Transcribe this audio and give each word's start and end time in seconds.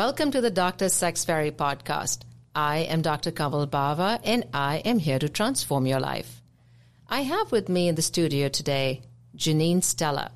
Welcome 0.00 0.30
to 0.30 0.40
the 0.40 0.50
Dr. 0.50 0.88
Sex 0.88 1.26
Fairy 1.26 1.50
podcast. 1.50 2.20
I 2.54 2.78
am 2.78 3.02
Dr. 3.02 3.32
Kanwal 3.32 3.66
Bawa 3.66 4.18
and 4.24 4.46
I 4.54 4.78
am 4.78 4.98
here 4.98 5.18
to 5.18 5.28
transform 5.28 5.84
your 5.84 6.00
life. 6.00 6.40
I 7.06 7.20
have 7.20 7.52
with 7.52 7.68
me 7.68 7.86
in 7.86 7.96
the 7.96 8.00
studio 8.00 8.48
today 8.48 9.02
Janine 9.36 9.84
Stella. 9.84 10.30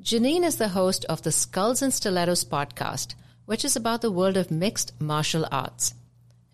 Janine 0.00 0.44
is 0.44 0.58
the 0.58 0.68
host 0.68 1.04
of 1.06 1.22
the 1.22 1.32
Skulls 1.32 1.82
and 1.82 1.92
Stilettos 1.92 2.44
podcast, 2.44 3.16
which 3.46 3.64
is 3.64 3.74
about 3.74 4.00
the 4.00 4.12
world 4.12 4.36
of 4.36 4.52
mixed 4.52 4.92
martial 5.00 5.44
arts. 5.50 5.94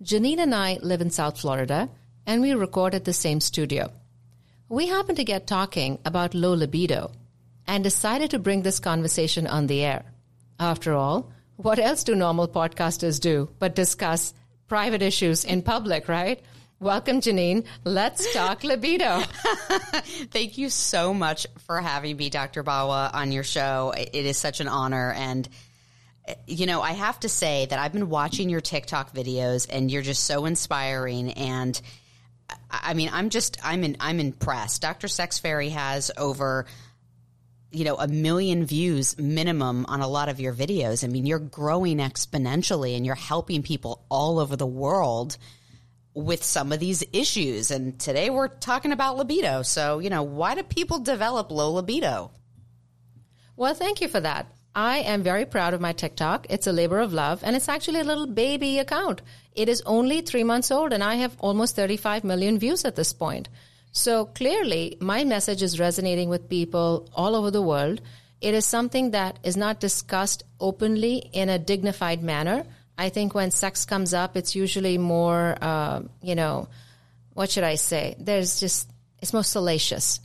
Janine 0.02 0.38
and 0.38 0.55
I 0.55 0.79
live 0.80 1.02
in 1.02 1.11
South 1.11 1.38
Florida 1.38 1.91
and 2.27 2.41
we 2.41 2.55
record 2.55 2.95
at 2.95 3.05
the 3.05 3.12
same 3.12 3.41
studio. 3.41 3.93
We 4.66 4.87
happened 4.87 5.19
to 5.19 5.25
get 5.25 5.47
talking 5.47 5.98
about 6.07 6.33
low 6.33 6.55
libido 6.55 7.12
and 7.66 7.84
decided 7.84 8.30
to 8.30 8.38
bring 8.38 8.62
this 8.62 8.80
conversation 8.80 9.47
on 9.47 9.66
the 9.66 9.84
air. 9.84 10.07
After 10.59 10.95
all, 10.95 11.34
what 11.62 11.78
else 11.78 12.05
do 12.05 12.14
normal 12.14 12.48
podcasters 12.48 13.20
do 13.20 13.48
but 13.59 13.74
discuss 13.74 14.32
private 14.66 15.02
issues 15.02 15.45
in 15.45 15.62
public, 15.62 16.09
right? 16.09 16.41
Welcome, 16.78 17.20
Janine. 17.20 17.66
Let's 17.84 18.33
talk 18.33 18.64
libido. 18.64 19.20
Thank 20.30 20.56
you 20.56 20.70
so 20.70 21.12
much 21.12 21.46
for 21.66 21.78
having 21.78 22.16
me, 22.16 22.30
Dr. 22.30 22.62
Bawa, 22.62 23.10
on 23.12 23.33
your 23.33 23.42
show. 23.42 23.92
It 23.95 24.14
is 24.14 24.38
such 24.38 24.60
an 24.60 24.69
honor. 24.69 25.12
And, 25.12 25.46
you 26.46 26.64
know, 26.64 26.80
I 26.80 26.92
have 26.92 27.20
to 27.20 27.28
say 27.28 27.66
that 27.66 27.78
I've 27.78 27.92
been 27.92 28.08
watching 28.08 28.48
your 28.48 28.62
TikTok 28.62 29.12
videos 29.12 29.66
and 29.69 29.91
you're 29.91 30.00
just 30.00 30.24
so 30.24 30.47
inspiring. 30.47 31.33
And 31.33 31.78
I 32.70 32.95
mean, 32.95 33.11
I'm 33.12 33.28
just, 33.28 33.58
I'm 33.62 33.84
in, 33.84 33.98
I'm 34.00 34.19
impressed. 34.19 34.80
Dr. 34.80 35.08
Sex 35.08 35.39
Fairy 35.39 35.69
has 35.69 36.11
over 36.17 36.64
you 37.73 37.85
know, 37.85 37.97
a 37.97 38.09
million 38.09 38.65
views 38.65 39.17
minimum 39.19 39.87
on 39.87 40.01
a 40.01 40.09
lot 40.09 40.29
of 40.29 40.41
your 40.41 40.53
videos. 40.53 41.05
I 41.05 41.09
mean, 41.09 41.27
you're 41.27 41.39
growing 41.39 41.99
exponentially 41.99 42.97
and 42.97 43.07
you're 43.07 43.15
helping 43.15 43.63
people 43.63 44.05
all 44.11 44.39
over 44.39 44.57
the 44.57 44.67
world 44.67 45.37
with 46.15 46.43
some 46.43 46.73
of 46.73 46.81
these 46.81 47.05
issues. 47.13 47.71
And 47.71 47.98
today 47.98 48.31
we're 48.31 48.48
talking 48.48 48.93
about 48.93 49.17
libido. 49.17 49.63
So, 49.63 50.01
you 50.01 50.11
know, 50.11 50.23
why 50.23 50.55
do 50.55 50.63
people 50.63 50.98
develop 50.98 51.51
low 51.51 51.73
libido? 51.73 52.33
Well, 53.57 53.75
thank 53.75 54.01
you 54.01 54.09
for 54.09 54.21
that. 54.21 54.47
I 54.75 54.98
am 54.98 55.23
very 55.23 55.45
proud 55.45 55.75
of 55.75 55.81
my 55.81 55.93
TikTok. 55.93 56.47
It's 56.48 56.67
a 56.67 56.73
labor 56.73 57.01
of 57.01 57.13
love 57.13 57.41
and 57.43 57.57
it's 57.57 57.69
actually 57.69 58.01
a 58.01 58.05
little 58.05 58.27
baby 58.27 58.79
account. 58.79 59.23
It 59.53 59.69
is 59.69 59.83
only 59.85 60.21
three 60.21 60.45
months 60.45 60.71
old 60.71 60.93
and 60.93 61.03
I 61.03 61.17
have 61.17 61.37
almost 61.41 61.77
35 61.77 62.25
million 62.25 62.59
views 62.59 62.85
at 62.85 62.97
this 62.97 63.13
point. 63.13 63.48
So 63.92 64.27
clearly, 64.27 64.96
my 65.00 65.24
message 65.24 65.62
is 65.62 65.80
resonating 65.80 66.28
with 66.28 66.48
people 66.48 67.08
all 67.14 67.34
over 67.34 67.50
the 67.50 67.62
world. 67.62 68.00
It 68.41 68.55
is 68.55 68.64
something 68.64 69.10
that 69.10 69.38
is 69.42 69.56
not 69.56 69.80
discussed 69.80 70.44
openly 70.60 71.16
in 71.33 71.48
a 71.48 71.58
dignified 71.58 72.22
manner. 72.22 72.64
I 72.96 73.08
think 73.08 73.34
when 73.34 73.50
sex 73.50 73.84
comes 73.84 74.14
up, 74.14 74.36
it's 74.36 74.55
usually 74.55 74.96
more, 74.96 75.56
uh, 75.61 76.02
you 76.22 76.34
know, 76.34 76.68
what 77.34 77.50
should 77.50 77.64
I 77.64 77.74
say? 77.74 78.14
There's 78.18 78.61
just, 78.61 78.91
it's 79.20 79.33
more 79.33 79.44
salacious. 79.44 80.20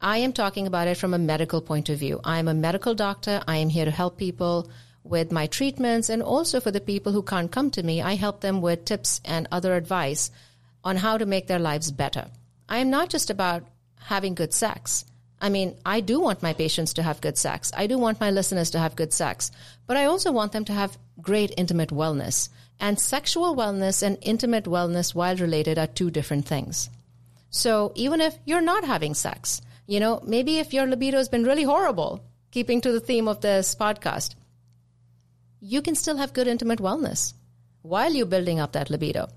I 0.00 0.18
am 0.18 0.32
talking 0.32 0.66
about 0.66 0.88
it 0.88 0.96
from 0.96 1.12
a 1.12 1.18
medical 1.18 1.60
point 1.60 1.88
of 1.88 1.98
view. 1.98 2.20
I 2.24 2.38
am 2.38 2.48
a 2.48 2.54
medical 2.54 2.94
doctor. 2.94 3.42
I 3.46 3.56
am 3.58 3.68
here 3.68 3.84
to 3.84 3.90
help 3.90 4.16
people 4.16 4.70
with 5.02 5.32
my 5.32 5.46
treatments 5.46 6.08
and 6.08 6.22
also 6.22 6.60
for 6.60 6.70
the 6.70 6.80
people 6.80 7.12
who 7.12 7.22
can't 7.22 7.50
come 7.50 7.70
to 7.72 7.82
me, 7.82 8.00
I 8.00 8.14
help 8.14 8.40
them 8.40 8.60
with 8.60 8.84
tips 8.84 9.20
and 9.24 9.48
other 9.50 9.74
advice 9.74 10.30
on 10.84 10.96
how 10.96 11.18
to 11.18 11.26
make 11.26 11.46
their 11.46 11.58
lives 11.58 11.90
better. 11.90 12.30
I 12.70 12.78
am 12.78 12.88
not 12.88 13.10
just 13.10 13.30
about 13.30 13.64
having 13.98 14.34
good 14.34 14.54
sex. 14.54 15.04
I 15.40 15.48
mean, 15.48 15.76
I 15.84 16.00
do 16.00 16.20
want 16.20 16.42
my 16.42 16.52
patients 16.52 16.94
to 16.94 17.02
have 17.02 17.20
good 17.20 17.36
sex. 17.36 17.72
I 17.76 17.88
do 17.88 17.98
want 17.98 18.20
my 18.20 18.30
listeners 18.30 18.70
to 18.70 18.78
have 18.78 18.94
good 18.94 19.12
sex, 19.12 19.50
but 19.86 19.96
I 19.96 20.04
also 20.04 20.30
want 20.30 20.52
them 20.52 20.64
to 20.66 20.72
have 20.72 20.96
great 21.20 21.52
intimate 21.56 21.90
wellness. 21.90 22.48
And 22.78 22.98
sexual 22.98 23.56
wellness 23.56 24.02
and 24.02 24.18
intimate 24.22 24.64
wellness, 24.64 25.14
while 25.14 25.36
related, 25.36 25.78
are 25.78 25.86
two 25.88 26.10
different 26.10 26.46
things. 26.46 26.88
So 27.50 27.92
even 27.96 28.20
if 28.20 28.38
you're 28.44 28.60
not 28.60 28.84
having 28.84 29.14
sex, 29.14 29.60
you 29.86 29.98
know, 29.98 30.20
maybe 30.24 30.58
if 30.58 30.72
your 30.72 30.86
libido 30.86 31.18
has 31.18 31.28
been 31.28 31.44
really 31.44 31.64
horrible, 31.64 32.22
keeping 32.52 32.80
to 32.82 32.92
the 32.92 33.00
theme 33.00 33.26
of 33.26 33.40
this 33.40 33.74
podcast, 33.74 34.36
you 35.60 35.82
can 35.82 35.96
still 35.96 36.18
have 36.18 36.32
good 36.32 36.46
intimate 36.46 36.78
wellness 36.78 37.34
while 37.82 38.12
you're 38.12 38.26
building 38.26 38.60
up 38.60 38.72
that 38.72 38.90
libido. 38.90 39.28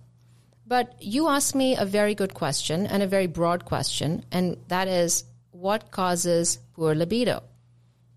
But 0.74 0.96
you 1.00 1.30
asked 1.30 1.54
me 1.54 1.78
a 1.78 1.86
very 1.86 2.16
good 2.16 2.34
question 2.34 2.88
and 2.88 3.04
a 3.04 3.14
very 3.16 3.28
broad 3.28 3.64
question, 3.64 4.26
and 4.32 4.58
that 4.70 4.88
is 4.88 5.24
what 5.52 5.92
causes 5.92 6.58
poor 6.74 6.96
libido? 6.96 7.44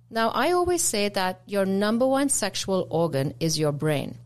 Now, 0.09 0.31
I 0.31 0.53
always 0.53 0.81
say 0.81 1.11
that 1.11 1.43
your 1.45 1.67
number 1.67 2.07
one 2.07 2.31
sexual 2.31 2.87
organ 2.89 3.35
is 3.41 3.59
your 3.59 3.73
brain. 3.73 4.17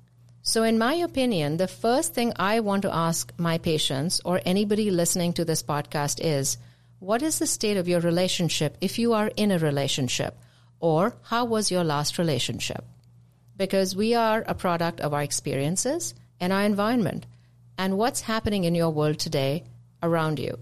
So, 0.43 0.63
in 0.63 0.79
my 0.79 0.95
opinion, 0.95 1.57
the 1.57 1.67
first 1.67 2.15
thing 2.15 2.33
I 2.37 2.61
want 2.61 2.83
to 2.83 2.95
ask 2.95 3.33
my 3.37 3.59
patients 3.59 4.21
or 4.25 4.41
anybody 4.45 4.93
listening 4.93 5.33
to 5.33 5.45
this 5.45 5.65
podcast 5.65 6.21
is 6.23 6.57
what 7.01 7.23
is 7.23 7.41
the 7.41 7.49
state 7.49 7.79
of 7.79 7.89
your 7.89 7.99
relationship 7.99 8.79
if 8.81 8.97
you 9.01 9.13
are 9.13 9.33
in 9.37 9.51
a 9.51 9.59
relationship? 9.59 10.39
Or 10.79 11.17
how 11.23 11.47
was 11.47 11.73
your 11.73 11.83
last 11.83 12.17
relationship? 12.17 12.85
Because 13.57 13.97
we 13.97 14.15
are 14.15 14.45
a 14.47 14.55
product 14.55 15.01
of 15.01 15.13
our 15.15 15.23
experiences 15.25 16.15
and 16.39 16.53
our 16.53 16.63
environment 16.63 17.27
and 17.81 17.97
what's 17.97 18.21
happening 18.21 18.65
in 18.65 18.75
your 18.75 18.91
world 18.91 19.19
today 19.19 19.65
around 20.03 20.39
you. 20.39 20.59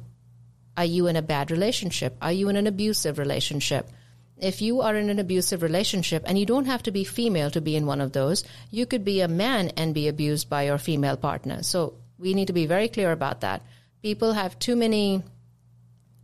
Are 0.77 0.85
you 0.85 1.09
in 1.09 1.17
a 1.17 1.29
bad 1.35 1.51
relationship? 1.51 2.17
Are 2.23 2.31
you 2.31 2.49
in 2.49 2.55
an 2.55 2.69
abusive 2.69 3.19
relationship? 3.19 3.91
If 4.37 4.63
you 4.63 4.83
are 4.83 4.95
in 4.95 5.11
an 5.11 5.19
abusive 5.19 5.65
relationship, 5.65 6.23
and 6.27 6.39
you 6.39 6.47
don't 6.47 6.67
have 6.67 6.85
to 6.85 6.93
be 6.93 7.03
female 7.03 7.51
to 7.51 7.61
be 7.61 7.75
in 7.75 7.87
one 7.87 8.01
of 8.01 8.13
those, 8.13 8.45
you 8.71 8.87
could 8.87 9.05
be 9.05 9.21
a 9.21 9.27
man 9.27 9.71
and 9.71 9.93
be 9.93 10.07
abused 10.07 10.49
by 10.49 10.63
your 10.67 10.79
female 10.79 11.17
partner. 11.17 11.65
So 11.65 11.95
we 12.21 12.35
need 12.35 12.47
to 12.47 12.53
be 12.53 12.67
very 12.67 12.87
clear 12.87 13.11
about 13.11 13.41
that. 13.41 13.63
People 14.01 14.35
have 14.35 14.57
too 14.61 14.77
many 14.77 15.25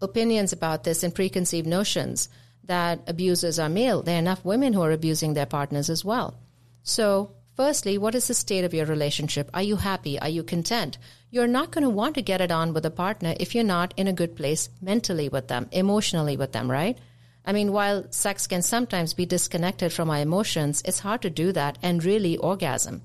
opinions 0.00 0.52
about 0.52 0.84
this 0.84 1.02
and 1.02 1.12
preconceived 1.12 1.66
notions 1.66 2.28
that 2.62 3.00
abusers 3.08 3.58
are 3.58 3.68
male. 3.68 4.02
There 4.02 4.14
are 4.14 4.26
enough 4.26 4.44
women 4.44 4.72
who 4.72 4.82
are 4.82 4.92
abusing 4.92 5.34
their 5.34 5.46
partners 5.58 5.90
as 5.90 6.04
well. 6.04 6.38
So 6.84 7.32
Firstly, 7.56 7.98
what 7.98 8.16
is 8.16 8.26
the 8.26 8.34
state 8.34 8.64
of 8.64 8.74
your 8.74 8.86
relationship? 8.86 9.48
Are 9.54 9.62
you 9.62 9.76
happy? 9.76 10.18
Are 10.18 10.28
you 10.28 10.42
content? 10.42 10.98
You're 11.30 11.46
not 11.46 11.70
going 11.70 11.84
to 11.84 11.90
want 11.90 12.16
to 12.16 12.22
get 12.22 12.40
it 12.40 12.50
on 12.50 12.74
with 12.74 12.84
a 12.84 12.90
partner 12.90 13.34
if 13.38 13.54
you're 13.54 13.62
not 13.62 13.94
in 13.96 14.08
a 14.08 14.12
good 14.12 14.34
place 14.34 14.68
mentally 14.82 15.28
with 15.28 15.46
them, 15.46 15.68
emotionally 15.70 16.36
with 16.36 16.50
them, 16.50 16.68
right? 16.68 16.98
I 17.44 17.52
mean, 17.52 17.72
while 17.72 18.10
sex 18.10 18.48
can 18.48 18.62
sometimes 18.62 19.14
be 19.14 19.24
disconnected 19.24 19.92
from 19.92 20.10
our 20.10 20.18
emotions, 20.18 20.82
it's 20.84 20.98
hard 20.98 21.22
to 21.22 21.30
do 21.30 21.52
that 21.52 21.78
and 21.80 22.02
really 22.02 22.36
orgasm. 22.36 23.02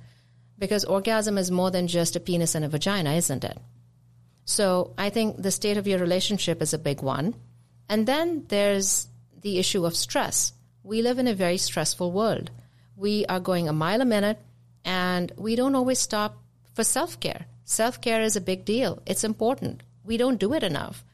Because 0.58 0.84
orgasm 0.84 1.38
is 1.38 1.52
more 1.52 1.70
than 1.70 1.88
just 1.88 2.16
a 2.16 2.20
penis 2.20 2.56
and 2.56 2.66
a 2.66 2.70
vagina, 2.70 3.14
isn't 3.14 3.44
it? 3.44 3.58
So 4.46 4.96
I 4.98 5.12
think 5.12 5.38
the 5.38 5.52
state 5.52 5.78
of 5.78 5.86
your 5.86 6.00
relationship 6.00 6.60
is 6.64 6.74
a 6.74 6.80
big 6.80 7.04
one. 7.04 7.36
And 7.88 8.08
then 8.08 8.46
there's 8.48 9.08
the 9.42 9.60
issue 9.60 9.86
of 9.86 9.96
stress. 9.96 10.54
We 10.82 11.04
live 11.04 11.20
in 11.20 11.28
a 11.28 11.36
very 11.36 11.58
stressful 11.58 12.12
world 12.12 12.50
we 13.00 13.26
are 13.28 13.40
going 13.40 13.70
a 13.70 13.74
mile 13.74 14.02
a 14.02 14.06
minute 14.06 14.38
and 14.84 15.32
we 15.38 15.56
don't 15.56 15.76
always 15.76 16.00
stop 16.00 16.38
for 16.74 16.84
self 16.84 17.20
care. 17.20 17.46
Self 17.64 18.02
care 18.02 18.22
is 18.22 18.36
a 18.36 18.42
big 18.42 18.66
deal. 18.66 19.02
It's 19.06 19.24
important. 19.24 19.84
We 20.04 20.18
don't 20.18 20.40
do 20.40 20.54
it 20.54 20.64
enough. 20.64 21.06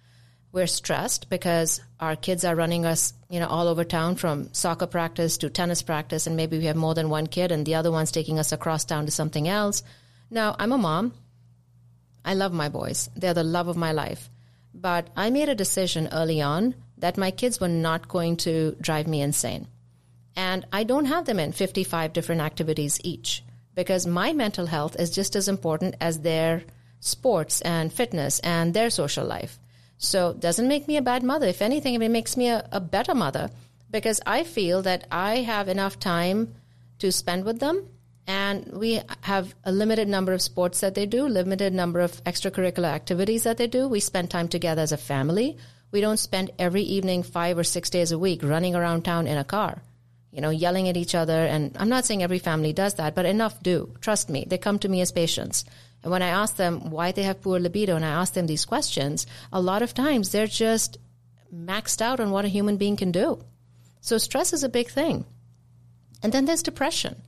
We're 0.51 0.67
stressed 0.67 1.29
because 1.29 1.81
our 1.99 2.15
kids 2.15 2.43
are 2.43 2.55
running 2.55 2.85
us, 2.85 3.13
you 3.29 3.39
know, 3.39 3.47
all 3.47 3.67
over 3.67 3.83
town 3.83 4.15
from 4.15 4.53
soccer 4.53 4.87
practice 4.87 5.37
to 5.39 5.49
tennis 5.49 5.83
practice, 5.83 6.27
and 6.27 6.37
maybe 6.37 6.57
we 6.57 6.65
have 6.65 6.77
more 6.77 6.95
than 6.95 7.09
one 7.09 7.27
kid, 7.27 7.51
and 7.51 7.65
the 7.65 7.75
other 7.75 7.91
one's 7.91 8.11
taking 8.11 8.39
us 8.39 8.53
across 8.53 8.85
town 8.85 9.05
to 9.05 9.11
something 9.11 9.49
else. 9.49 9.83
Now, 10.31 10.55
I'm 10.57 10.71
a 10.71 10.77
mom. 10.77 11.13
I 12.23 12.35
love 12.35 12.53
my 12.53 12.69
boys. 12.69 13.09
They're 13.17 13.33
the 13.33 13.43
love 13.43 13.67
of 13.67 13.75
my 13.75 13.91
life. 13.91 14.29
But 14.73 15.09
I 15.15 15.29
made 15.29 15.49
a 15.49 15.55
decision 15.55 16.07
early 16.13 16.41
on 16.41 16.73
that 16.99 17.17
my 17.17 17.31
kids 17.31 17.59
were 17.59 17.67
not 17.67 18.07
going 18.07 18.37
to 18.37 18.77
drive 18.79 19.07
me 19.07 19.21
insane. 19.21 19.67
And 20.35 20.65
I 20.73 20.83
don't 20.83 21.05
have 21.05 21.25
them 21.25 21.39
in 21.39 21.51
55 21.51 22.13
different 22.13 22.41
activities 22.41 22.99
each 23.03 23.43
because 23.73 24.07
my 24.07 24.33
mental 24.33 24.65
health 24.65 24.95
is 24.99 25.11
just 25.11 25.35
as 25.35 25.47
important 25.47 25.95
as 26.01 26.19
their 26.19 26.63
sports 26.99 27.61
and 27.61 27.91
fitness 27.91 28.39
and 28.39 28.73
their 28.73 28.89
social 28.89 29.25
life. 29.25 29.59
So 29.97 30.29
it 30.29 30.39
doesn't 30.39 30.67
make 30.67 30.87
me 30.87 30.97
a 30.97 31.01
bad 31.01 31.23
mother. 31.23 31.47
If 31.47 31.61
anything, 31.61 32.01
it 32.01 32.11
makes 32.11 32.35
me 32.35 32.49
a, 32.49 32.67
a 32.71 32.79
better 32.79 33.15
mother 33.15 33.49
because 33.91 34.19
I 34.25 34.43
feel 34.43 34.81
that 34.81 35.05
I 35.11 35.37
have 35.37 35.69
enough 35.69 35.99
time 35.99 36.55
to 36.99 37.11
spend 37.11 37.45
with 37.45 37.59
them 37.59 37.87
and 38.27 38.67
we 38.73 38.99
have 39.21 39.53
a 39.63 39.71
limited 39.71 40.07
number 40.07 40.33
of 40.33 40.41
sports 40.41 40.81
that 40.81 40.95
they 40.95 41.05
do, 41.05 41.27
limited 41.27 41.73
number 41.73 41.99
of 41.99 42.23
extracurricular 42.23 42.91
activities 42.91 43.43
that 43.43 43.57
they 43.57 43.67
do. 43.67 43.87
We 43.87 43.99
spend 43.99 44.31
time 44.31 44.47
together 44.47 44.81
as 44.81 44.91
a 44.91 44.97
family. 44.97 45.57
We 45.91 46.01
don't 46.01 46.17
spend 46.17 46.51
every 46.57 46.81
evening 46.81 47.23
five 47.23 47.57
or 47.57 47.63
six 47.63 47.89
days 47.89 48.11
a 48.11 48.19
week 48.19 48.41
running 48.43 48.75
around 48.75 49.03
town 49.03 49.27
in 49.27 49.37
a 49.37 49.43
car 49.43 49.81
you 50.35 50.41
know, 50.41 50.49
yelling 50.49 50.89
at 50.89 50.97
each 50.97 51.15
other. 51.15 51.45
And 51.45 51.75
I'm 51.79 51.87
not 51.87 52.03
saying 52.03 52.21
every 52.21 52.39
family 52.39 52.73
does 52.73 52.95
that, 52.95 53.15
but 53.15 53.25
enough 53.25 53.63
do. 53.63 53.95
Trust 54.01 54.29
me. 54.29 54.45
They 54.45 54.57
come 54.57 54.77
to 54.79 54.89
me 54.89 54.99
as 54.99 55.13
patients. 55.13 55.63
And 56.03 56.11
when 56.11 56.21
I 56.21 56.27
ask 56.27 56.57
them 56.57 56.91
why 56.91 57.13
they 57.13 57.23
have 57.23 57.41
poor 57.41 57.57
libido 57.57 57.95
and 57.95 58.03
I 58.03 58.09
ask 58.09 58.33
them 58.33 58.45
these 58.45 58.65
questions, 58.65 59.25
a 59.53 59.61
lot 59.61 59.81
of 59.81 59.93
times 59.93 60.31
they're 60.31 60.45
just 60.45 60.97
maxed 61.55 62.01
out 62.01 62.19
on 62.19 62.31
what 62.31 62.43
a 62.43 62.49
human 62.49 62.75
being 62.75 62.97
can 62.97 63.13
do. 63.13 63.41
So 64.01 64.17
stress 64.17 64.51
is 64.51 64.65
a 64.65 64.69
big 64.69 64.89
thing. 64.89 65.25
And 66.21 66.33
then 66.33 66.43
there's 66.43 66.63
depression. 66.63 67.21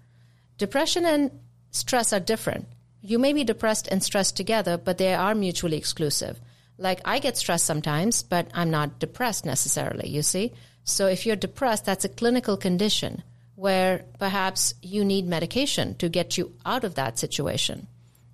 Depression 0.57 1.05
and 1.05 1.31
stress 1.71 2.11
are 2.11 2.19
different. 2.19 2.67
You 3.01 3.19
may 3.19 3.31
be 3.31 3.45
depressed 3.45 3.87
and 3.87 4.03
stressed 4.03 4.35
together, 4.35 4.77
but 4.77 4.97
they 4.97 5.13
are 5.13 5.33
mutually 5.33 5.77
exclusive. 5.77 6.41
Like 6.77 6.99
I 7.05 7.19
get 7.19 7.37
stressed 7.37 7.65
sometimes, 7.65 8.21
but 8.21 8.49
I'm 8.53 8.69
not 8.69 8.99
depressed 8.99 9.45
necessarily, 9.45 10.09
you 10.09 10.23
see? 10.23 10.51
So 10.87 11.07
if 11.07 11.25
you're 11.25 11.35
depressed, 11.35 11.83
that's 11.83 12.05
a 12.05 12.09
clinical 12.09 12.55
condition 12.55 13.21
where 13.55 14.05
perhaps 14.19 14.73
you 14.81 15.03
need 15.03 15.27
medication 15.27 15.95
to 15.95 16.07
get 16.07 16.37
you 16.37 16.53
out 16.65 16.85
of 16.85 16.95
that 16.95 17.19
situation. 17.19 17.87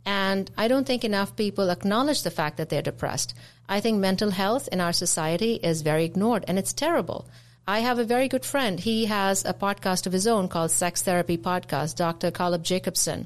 And 0.05 0.51
I 0.55 0.67
don't 0.67 0.85
think 0.85 1.03
enough 1.03 1.35
people 1.35 1.71
acknowledge 1.71 2.21
the 2.21 2.29
fact 2.29 2.57
that 2.57 2.69
they're 2.69 2.83
depressed. 2.83 3.33
I 3.67 3.79
think 3.79 3.97
mental 3.97 4.29
health 4.29 4.69
in 4.71 4.81
our 4.81 4.93
society 4.93 5.55
is 5.55 5.81
very 5.81 6.05
ignored 6.05 6.45
and 6.47 6.59
it's 6.59 6.73
terrible. 6.73 7.25
I 7.67 7.79
have 7.79 7.97
a 7.97 8.03
very 8.03 8.27
good 8.27 8.45
friend. 8.45 8.79
He 8.79 9.05
has 9.05 9.43
a 9.45 9.53
podcast 9.53 10.05
of 10.05 10.13
his 10.13 10.27
own 10.27 10.47
called 10.47 10.69
Sex 10.69 11.01
Therapy 11.01 11.39
Podcast, 11.39 11.95
Dr. 11.95 12.29
Caleb 12.29 12.63
Jacobson. 12.63 13.25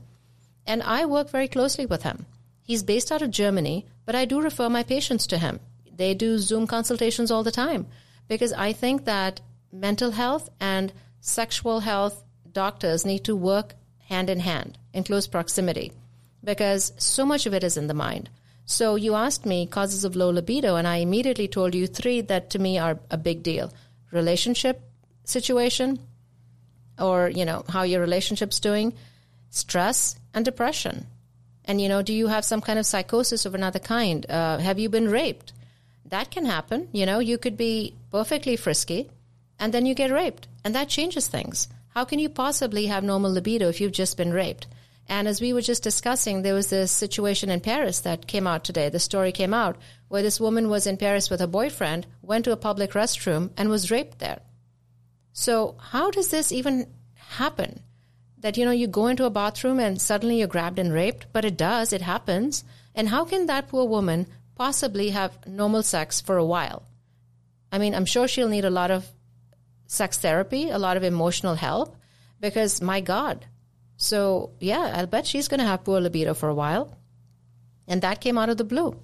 And 0.65 0.81
I 0.83 1.05
work 1.05 1.29
very 1.29 1.49
closely 1.49 1.85
with 1.85 2.03
him. 2.03 2.27
He's 2.63 2.83
based 2.83 3.11
out 3.11 3.21
of 3.21 3.31
Germany, 3.31 3.87
but 4.05 4.15
I 4.15 4.23
do 4.23 4.39
refer 4.39 4.69
my 4.69 4.83
patients 4.83 5.27
to 5.27 5.37
him. 5.37 5.59
They 5.93 6.13
do 6.13 6.37
Zoom 6.37 6.65
consultations 6.65 7.29
all 7.29 7.43
the 7.43 7.51
time 7.51 7.87
because 8.27 8.53
I 8.53 8.73
think 8.73 9.05
that 9.05 9.41
mental 9.71 10.11
health 10.11 10.49
and 10.59 10.91
sexual 11.19 11.81
health 11.81 12.23
doctors 12.51 13.05
need 13.05 13.23
to 13.25 13.35
work 13.35 13.75
hand 14.09 14.29
in 14.29 14.39
hand 14.39 14.77
in 14.93 15.03
close 15.03 15.27
proximity 15.27 15.91
because 16.43 16.93
so 16.97 17.25
much 17.25 17.45
of 17.45 17.53
it 17.53 17.63
is 17.63 17.77
in 17.77 17.87
the 17.87 17.93
mind. 17.93 18.29
So 18.65 18.95
you 18.95 19.15
asked 19.15 19.45
me 19.45 19.65
causes 19.65 20.03
of 20.03 20.15
low 20.15 20.29
libido, 20.29 20.75
and 20.75 20.87
I 20.87 20.97
immediately 20.97 21.47
told 21.47 21.73
you 21.73 21.87
three 21.87 22.21
that 22.21 22.49
to 22.51 22.59
me 22.59 22.77
are 22.77 22.99
a 23.09 23.17
big 23.17 23.43
deal 23.43 23.73
relationship 24.11 24.81
situation, 25.23 25.99
or, 26.99 27.29
you 27.29 27.45
know, 27.45 27.63
how 27.69 27.83
your 27.83 28.01
relationship's 28.01 28.59
doing, 28.59 28.93
stress, 29.49 30.15
and 30.33 30.43
depression. 30.43 31.05
And, 31.65 31.81
you 31.81 31.89
know, 31.89 32.01
do 32.01 32.13
you 32.13 32.27
have 32.27 32.45
some 32.45 32.61
kind 32.61 32.79
of 32.79 32.85
psychosis 32.85 33.45
of 33.45 33.53
another 33.53 33.79
kind? 33.79 34.25
Uh, 34.29 34.57
have 34.57 34.79
you 34.79 34.89
been 34.89 35.09
raped? 35.09 35.53
That 36.09 36.31
can 36.31 36.45
happen. 36.45 36.89
You 36.91 37.05
know, 37.05 37.19
you 37.19 37.37
could 37.37 37.57
be 37.57 37.95
perfectly 38.11 38.55
frisky 38.55 39.09
and 39.59 39.73
then 39.73 39.85
you 39.85 39.95
get 39.95 40.11
raped, 40.11 40.47
and 40.63 40.75
that 40.75 40.89
changes 40.89 41.27
things. 41.27 41.67
How 41.89 42.05
can 42.05 42.19
you 42.19 42.29
possibly 42.29 42.85
have 42.87 43.03
normal 43.03 43.31
libido 43.31 43.69
if 43.69 43.81
you've 43.81 43.91
just 43.91 44.17
been 44.17 44.31
raped? 44.31 44.67
And 45.09 45.27
as 45.27 45.41
we 45.41 45.53
were 45.53 45.61
just 45.61 45.83
discussing, 45.83 46.41
there 46.41 46.53
was 46.53 46.69
this 46.69 46.91
situation 46.91 47.49
in 47.49 47.61
Paris 47.61 48.01
that 48.01 48.27
came 48.27 48.45
out 48.45 48.63
today. 48.63 48.89
The 48.89 48.99
story 48.99 49.31
came 49.31 49.53
out 49.53 49.77
where 50.09 50.21
this 50.21 50.39
woman 50.39 50.69
was 50.69 50.85
in 50.85 50.97
Paris 50.97 51.29
with 51.29 51.39
her 51.39 51.47
boyfriend, 51.47 52.05
went 52.21 52.45
to 52.45 52.51
a 52.51 52.57
public 52.57 52.91
restroom, 52.91 53.51
and 53.57 53.69
was 53.69 53.89
raped 53.89 54.19
there. 54.19 54.41
So, 55.31 55.75
how 55.79 56.11
does 56.11 56.29
this 56.29 56.51
even 56.51 56.87
happen? 57.15 57.81
That, 58.39 58.57
you 58.57 58.65
know, 58.65 58.71
you 58.71 58.87
go 58.87 59.07
into 59.07 59.25
a 59.25 59.31
bathroom 59.31 59.79
and 59.79 59.99
suddenly 59.99 60.39
you're 60.39 60.47
grabbed 60.47 60.77
and 60.77 60.93
raped, 60.93 61.25
but 61.33 61.45
it 61.45 61.57
does, 61.57 61.93
it 61.93 62.01
happens. 62.01 62.63
And 62.93 63.09
how 63.09 63.25
can 63.25 63.47
that 63.47 63.69
poor 63.69 63.85
woman 63.85 64.27
possibly 64.57 65.09
have 65.11 65.45
normal 65.47 65.83
sex 65.83 66.21
for 66.21 66.37
a 66.37 66.45
while? 66.45 66.83
I 67.71 67.77
mean, 67.77 67.93
I'm 67.93 68.05
sure 68.05 68.27
she'll 68.27 68.49
need 68.49 68.65
a 68.65 68.79
lot 68.81 68.91
of 68.91 69.05
sex 69.87 70.17
therapy, 70.17 70.69
a 70.69 70.79
lot 70.79 70.97
of 70.97 71.03
emotional 71.03 71.55
help, 71.55 71.95
because 72.39 72.81
my 72.81 73.01
God, 73.01 73.45
so, 73.97 74.51
yeah, 74.59 74.93
I'll 74.95 75.07
bet 75.07 75.25
she's 75.25 75.47
going 75.47 75.59
to 75.59 75.65
have 75.65 75.83
poor 75.83 75.99
libido 75.99 76.35
for 76.35 76.49
a 76.49 76.55
while. 76.55 76.95
And 77.87 78.01
that 78.03 78.21
came 78.21 78.37
out 78.37 78.49
of 78.49 78.57
the 78.57 78.63
blue. 78.63 78.95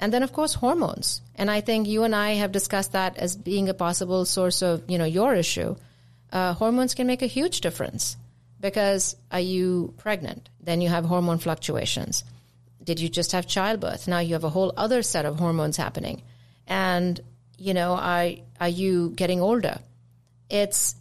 And 0.00 0.12
then, 0.12 0.22
of 0.22 0.32
course, 0.32 0.54
hormones. 0.54 1.20
And 1.34 1.50
I 1.50 1.60
think 1.60 1.86
you 1.86 2.04
and 2.04 2.14
I 2.14 2.32
have 2.32 2.50
discussed 2.50 2.92
that 2.92 3.18
as 3.18 3.36
being 3.36 3.68
a 3.68 3.74
possible 3.74 4.24
source 4.24 4.62
of, 4.62 4.82
you 4.88 4.98
know, 4.98 5.04
your 5.04 5.34
issue. 5.34 5.76
Uh, 6.32 6.54
hormones 6.54 6.94
can 6.94 7.06
make 7.06 7.22
a 7.22 7.26
huge 7.26 7.60
difference 7.60 8.16
because 8.60 9.14
are 9.30 9.40
you 9.40 9.94
pregnant? 9.98 10.48
Then 10.58 10.80
you 10.80 10.88
have 10.88 11.04
hormone 11.04 11.38
fluctuations. 11.38 12.24
Did 12.84 13.00
you 13.00 13.08
just 13.08 13.32
have 13.32 13.46
childbirth? 13.46 14.06
Now 14.06 14.18
you 14.18 14.34
have 14.34 14.44
a 14.44 14.50
whole 14.50 14.72
other 14.76 15.02
set 15.02 15.24
of 15.24 15.38
hormones 15.38 15.76
happening. 15.76 16.22
And, 16.66 17.20
you 17.58 17.74
know, 17.74 17.94
are, 17.94 18.30
are 18.60 18.68
you 18.68 19.10
getting 19.16 19.40
older? 19.40 19.78
It's 20.50 20.94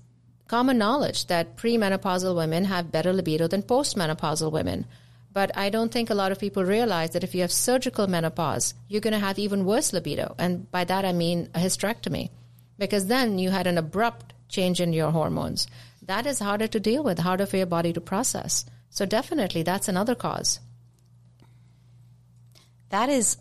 common 0.48 0.78
knowledge 0.78 1.28
that 1.28 1.58
premenopausal 1.58 2.36
women 2.36 2.66
have 2.66 2.92
better 2.92 3.12
libido 3.14 3.48
than 3.48 3.64
postmenopausal 3.64 4.52
women. 4.52 4.86
But 5.32 5.58
I 5.58 5.70
don't 5.70 5.92
think 5.92 6.10
a 6.10 6.16
lot 6.16 6.32
of 6.32 6.40
people 6.40 6.64
realize 6.64 7.12
that 7.12 7.24
if 7.24 7.34
you 7.34 7.42
have 7.42 7.52
surgical 7.52 8.06
menopause, 8.08 8.76
you're 8.88 9.02
going 9.02 9.14
to 9.14 9.20
have 9.28 9.40
even 9.40 9.66
worse 9.66 9.92
libido. 9.92 10.36
And 10.38 10.70
by 10.72 10.84
that, 10.84 11.06
I 11.06 11.12
mean 11.12 11.50
a 11.56 11.60
hysterectomy, 11.60 12.30
because 12.78 13.08
then 13.08 13.40
you 13.40 13.50
had 13.50 13.66
an 13.66 13.80
abrupt 13.80 14.34
change 14.48 14.80
in 14.80 14.94
your 14.94 15.10
hormones. 15.10 15.68
That 16.04 16.28
is 16.28 16.40
harder 16.40 16.68
to 16.68 16.80
deal 16.80 17.04
with, 17.04 17.18
harder 17.18 17.48
for 17.48 17.58
your 17.58 17.66
body 17.66 17.94
to 17.94 18.02
process. 18.02 18.66
So, 18.92 19.08
definitely, 19.08 19.64
that's 19.64 19.88
another 19.88 20.14
cause. 20.14 20.60
That 22.94 23.10
is 23.10 23.38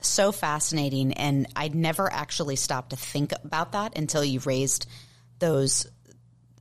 so 0.00 0.30
fascinating. 0.30 1.12
And 1.14 1.48
I'd 1.56 1.74
never 1.74 2.10
actually 2.10 2.54
stopped 2.54 2.90
to 2.90 2.96
think 2.96 3.32
about 3.32 3.72
that 3.72 3.98
until 3.98 4.22
you 4.22 4.38
raised 4.38 4.86
those 5.40 5.88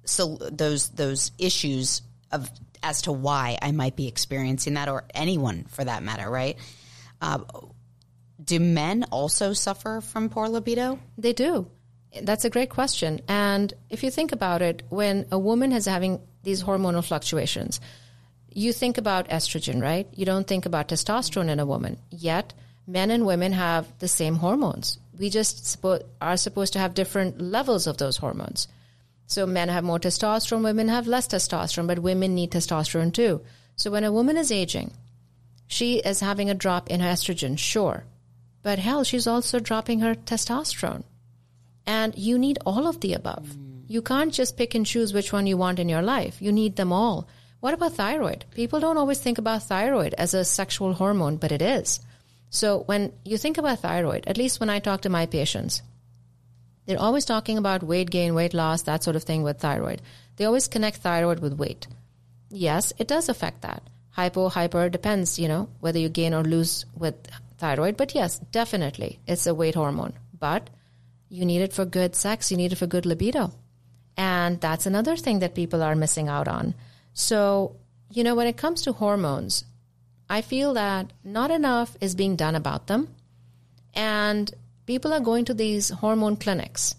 so 0.05 0.37
those 0.37 0.89
those 0.89 1.31
issues 1.37 2.01
of 2.31 2.49
as 2.81 3.03
to 3.03 3.11
why 3.11 3.59
I 3.61 3.73
might 3.73 3.95
be 3.95 4.07
experiencing 4.07 4.73
that, 4.73 4.89
or 4.89 5.05
anyone 5.13 5.65
for 5.65 5.83
that 5.83 6.01
matter, 6.01 6.27
right? 6.27 6.57
Uh, 7.21 7.39
do 8.43 8.59
men 8.59 9.05
also 9.11 9.53
suffer 9.53 10.01
from 10.01 10.29
poor 10.29 10.49
libido? 10.49 10.99
They 11.19 11.33
do. 11.33 11.69
That's 12.23 12.43
a 12.43 12.49
great 12.49 12.71
question. 12.71 13.21
And 13.27 13.71
if 13.91 14.01
you 14.01 14.09
think 14.09 14.31
about 14.31 14.63
it, 14.63 14.81
when 14.89 15.27
a 15.31 15.37
woman 15.37 15.71
is 15.71 15.85
having 15.85 16.21
these 16.41 16.63
hormonal 16.63 17.05
fluctuations, 17.05 17.79
you 18.55 18.71
think 18.71 18.97
about 18.97 19.27
estrogen, 19.27 19.81
right? 19.81 20.07
You 20.15 20.25
don't 20.25 20.47
think 20.47 20.65
about 20.65 20.87
testosterone 20.87 21.49
in 21.49 21.59
a 21.59 21.65
woman. 21.65 21.97
Yet, 22.09 22.53
men 22.87 23.11
and 23.11 23.25
women 23.25 23.51
have 23.51 23.85
the 23.99 24.07
same 24.07 24.35
hormones. 24.35 24.97
We 25.19 25.29
just 25.29 25.77
are 26.21 26.37
supposed 26.37 26.73
to 26.73 26.79
have 26.79 26.93
different 26.93 27.41
levels 27.41 27.85
of 27.85 27.97
those 27.97 28.17
hormones. 28.17 28.69
So 29.27 29.45
men 29.45 29.67
have 29.69 29.83
more 29.83 29.99
testosterone, 29.99 30.63
women 30.63 30.87
have 30.87 31.05
less 31.05 31.27
testosterone, 31.27 31.87
but 31.87 31.99
women 31.99 32.33
need 32.33 32.51
testosterone 32.51 33.13
too. 33.13 33.41
So 33.75 33.91
when 33.91 34.05
a 34.05 34.11
woman 34.11 34.37
is 34.37 34.51
aging, 34.51 34.93
she 35.67 35.97
is 35.97 36.21
having 36.21 36.49
a 36.49 36.53
drop 36.53 36.89
in 36.89 37.01
her 37.01 37.09
estrogen, 37.09 37.59
sure. 37.59 38.05
But 38.63 38.79
hell, 38.79 39.03
she's 39.03 39.27
also 39.27 39.59
dropping 39.59 39.99
her 39.99 40.15
testosterone. 40.15 41.03
And 41.85 42.17
you 42.17 42.37
need 42.37 42.59
all 42.65 42.87
of 42.87 43.01
the 43.01 43.13
above. 43.13 43.57
You 43.87 44.01
can't 44.01 44.33
just 44.33 44.57
pick 44.57 44.75
and 44.75 44.85
choose 44.85 45.13
which 45.13 45.33
one 45.33 45.45
you 45.45 45.57
want 45.57 45.79
in 45.79 45.89
your 45.89 46.01
life. 46.01 46.41
You 46.41 46.51
need 46.51 46.77
them 46.77 46.93
all. 46.93 47.27
What 47.65 47.73
about 47.73 47.93
thyroid? 47.93 48.45
People 48.53 48.79
don't 48.79 48.99
always 48.99 49.19
think 49.19 49.39
about 49.39 49.63
thyroid 49.63 50.13
as 50.19 50.35
a 50.35 50.45
sexual 50.45 50.93
hormone, 50.93 51.37
but 51.37 51.51
it 51.51 51.63
is. 51.63 51.99
So 52.51 52.83
when 52.85 53.11
you 53.23 53.39
think 53.39 53.57
about 53.57 53.79
thyroid, 53.79 54.27
at 54.27 54.37
least 54.37 54.59
when 54.59 54.69
I 54.69 54.77
talk 54.77 55.01
to 55.01 55.09
my 55.09 55.25
patients, 55.25 55.81
they're 56.85 57.01
always 57.01 57.25
talking 57.25 57.57
about 57.57 57.81
weight 57.81 58.11
gain, 58.11 58.35
weight 58.35 58.53
loss, 58.53 58.83
that 58.83 59.01
sort 59.01 59.15
of 59.15 59.23
thing 59.23 59.41
with 59.41 59.57
thyroid. 59.57 60.03
They 60.35 60.45
always 60.45 60.67
connect 60.67 60.97
thyroid 60.97 61.39
with 61.39 61.57
weight. 61.57 61.87
Yes, 62.51 62.93
it 62.99 63.07
does 63.07 63.29
affect 63.29 63.63
that. 63.63 63.81
Hypo, 64.11 64.49
hyper 64.49 64.87
depends, 64.87 65.39
you 65.39 65.47
know, 65.47 65.67
whether 65.79 65.97
you 65.97 66.07
gain 66.07 66.35
or 66.35 66.43
lose 66.43 66.85
with 66.95 67.15
thyroid. 67.57 67.97
But 67.97 68.13
yes, 68.13 68.37
definitely, 68.51 69.17
it's 69.25 69.47
a 69.47 69.55
weight 69.55 69.73
hormone. 69.73 70.13
But 70.39 70.69
you 71.29 71.45
need 71.45 71.63
it 71.63 71.73
for 71.73 71.83
good 71.83 72.15
sex, 72.15 72.51
you 72.51 72.57
need 72.57 72.73
it 72.73 72.77
for 72.77 72.85
good 72.85 73.07
libido. 73.07 73.53
And 74.15 74.61
that's 74.61 74.85
another 74.85 75.17
thing 75.17 75.39
that 75.39 75.55
people 75.55 75.81
are 75.81 75.95
missing 75.95 76.29
out 76.29 76.47
on. 76.47 76.75
So, 77.15 77.77
you 78.11 78.23
know, 78.23 78.35
when 78.35 78.45
it 78.45 78.57
comes 78.57 78.83
to 78.83 78.91
hormones, 78.91 79.63
I 80.29 80.41
feel 80.41 80.73
that 80.73 81.11
not 81.23 81.49
enough 81.49 81.95
is 82.01 82.13
being 82.13 82.35
done 82.35 82.55
about 82.55 82.87
them. 82.87 83.07
And 83.93 84.53
people 84.85 85.13
are 85.13 85.21
going 85.21 85.45
to 85.45 85.53
these 85.53 85.89
hormone 85.89 86.35
clinics. 86.35 86.95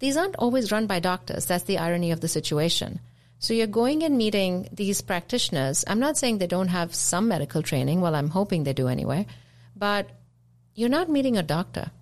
These 0.00 0.16
aren't 0.16 0.36
always 0.36 0.72
run 0.72 0.88
by 0.88 0.98
doctors. 0.98 1.46
That's 1.46 1.64
the 1.64 1.78
irony 1.78 2.10
of 2.10 2.20
the 2.20 2.28
situation. 2.28 2.98
So 3.38 3.54
you're 3.54 3.68
going 3.68 4.02
and 4.02 4.18
meeting 4.18 4.68
these 4.72 5.00
practitioners. 5.00 5.84
I'm 5.86 6.00
not 6.00 6.18
saying 6.18 6.38
they 6.38 6.48
don't 6.48 6.68
have 6.68 6.94
some 6.94 7.28
medical 7.28 7.62
training. 7.62 8.00
Well, 8.00 8.16
I'm 8.16 8.30
hoping 8.30 8.64
they 8.64 8.72
do 8.72 8.88
anyway. 8.88 9.26
But 9.76 10.10
you're 10.74 10.88
not 10.88 11.08
meeting 11.08 11.36
a 11.36 11.42
doctor. 11.42 11.92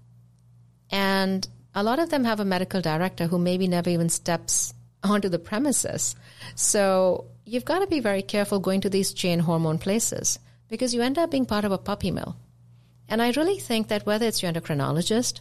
And 0.90 1.46
a 1.74 1.82
lot 1.82 1.98
of 1.98 2.08
them 2.08 2.24
have 2.24 2.40
a 2.40 2.44
medical 2.44 2.80
director 2.80 3.26
who 3.26 3.38
maybe 3.38 3.68
never 3.68 3.90
even 3.90 4.08
steps 4.08 4.72
onto 5.02 5.28
the 5.28 5.38
premises. 5.38 6.16
So 6.54 7.26
you've 7.50 7.64
got 7.64 7.80
to 7.80 7.86
be 7.88 7.98
very 7.98 8.22
careful 8.22 8.60
going 8.60 8.80
to 8.80 8.88
these 8.88 9.12
chain 9.12 9.40
hormone 9.40 9.76
places 9.76 10.38
because 10.68 10.94
you 10.94 11.02
end 11.02 11.18
up 11.18 11.32
being 11.32 11.44
part 11.44 11.64
of 11.64 11.72
a 11.72 11.78
puppy 11.78 12.12
mill. 12.12 12.36
And 13.08 13.20
I 13.20 13.32
really 13.32 13.58
think 13.58 13.88
that 13.88 14.06
whether 14.06 14.24
it's 14.24 14.40
your 14.40 14.52
endocrinologist, 14.52 15.40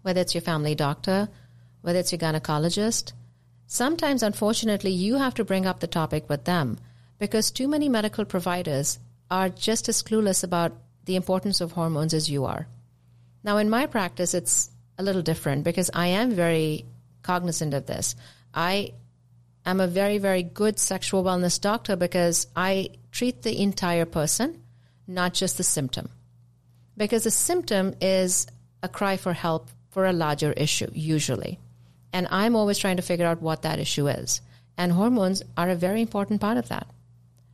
whether 0.00 0.22
it's 0.22 0.34
your 0.34 0.40
family 0.40 0.74
doctor, 0.74 1.28
whether 1.82 1.98
it's 1.98 2.12
your 2.12 2.18
gynecologist, 2.18 3.12
sometimes, 3.66 4.22
unfortunately, 4.22 4.90
you 4.90 5.16
have 5.16 5.34
to 5.34 5.44
bring 5.44 5.66
up 5.66 5.80
the 5.80 5.86
topic 5.86 6.30
with 6.30 6.46
them 6.46 6.78
because 7.18 7.50
too 7.50 7.68
many 7.68 7.90
medical 7.90 8.24
providers 8.24 8.98
are 9.30 9.50
just 9.50 9.90
as 9.90 10.02
clueless 10.02 10.42
about 10.42 10.72
the 11.04 11.16
importance 11.16 11.60
of 11.60 11.72
hormones 11.72 12.14
as 12.14 12.30
you 12.30 12.46
are. 12.46 12.66
Now, 13.44 13.58
in 13.58 13.68
my 13.68 13.84
practice, 13.84 14.32
it's 14.32 14.70
a 14.96 15.02
little 15.02 15.20
different 15.20 15.62
because 15.62 15.90
I 15.92 16.06
am 16.06 16.30
very 16.30 16.86
cognizant 17.22 17.74
of 17.74 17.84
this. 17.84 18.16
I 18.54 18.92
I'm 19.66 19.80
a 19.80 19.88
very, 19.88 20.18
very 20.18 20.44
good 20.44 20.78
sexual 20.78 21.24
wellness 21.24 21.60
doctor 21.60 21.96
because 21.96 22.46
I 22.54 22.90
treat 23.10 23.42
the 23.42 23.60
entire 23.60 24.04
person, 24.04 24.62
not 25.08 25.34
just 25.34 25.56
the 25.56 25.64
symptom. 25.64 26.08
Because 26.96 27.24
the 27.24 27.32
symptom 27.32 27.94
is 28.00 28.46
a 28.82 28.88
cry 28.88 29.16
for 29.16 29.32
help 29.32 29.68
for 29.90 30.06
a 30.06 30.12
larger 30.12 30.52
issue, 30.52 30.88
usually. 30.94 31.58
And 32.12 32.28
I'm 32.30 32.54
always 32.54 32.78
trying 32.78 32.96
to 32.96 33.02
figure 33.02 33.26
out 33.26 33.42
what 33.42 33.62
that 33.62 33.80
issue 33.80 34.06
is. 34.06 34.40
And 34.78 34.92
hormones 34.92 35.42
are 35.56 35.68
a 35.68 35.74
very 35.74 36.00
important 36.00 36.40
part 36.40 36.58
of 36.58 36.68
that. 36.68 36.86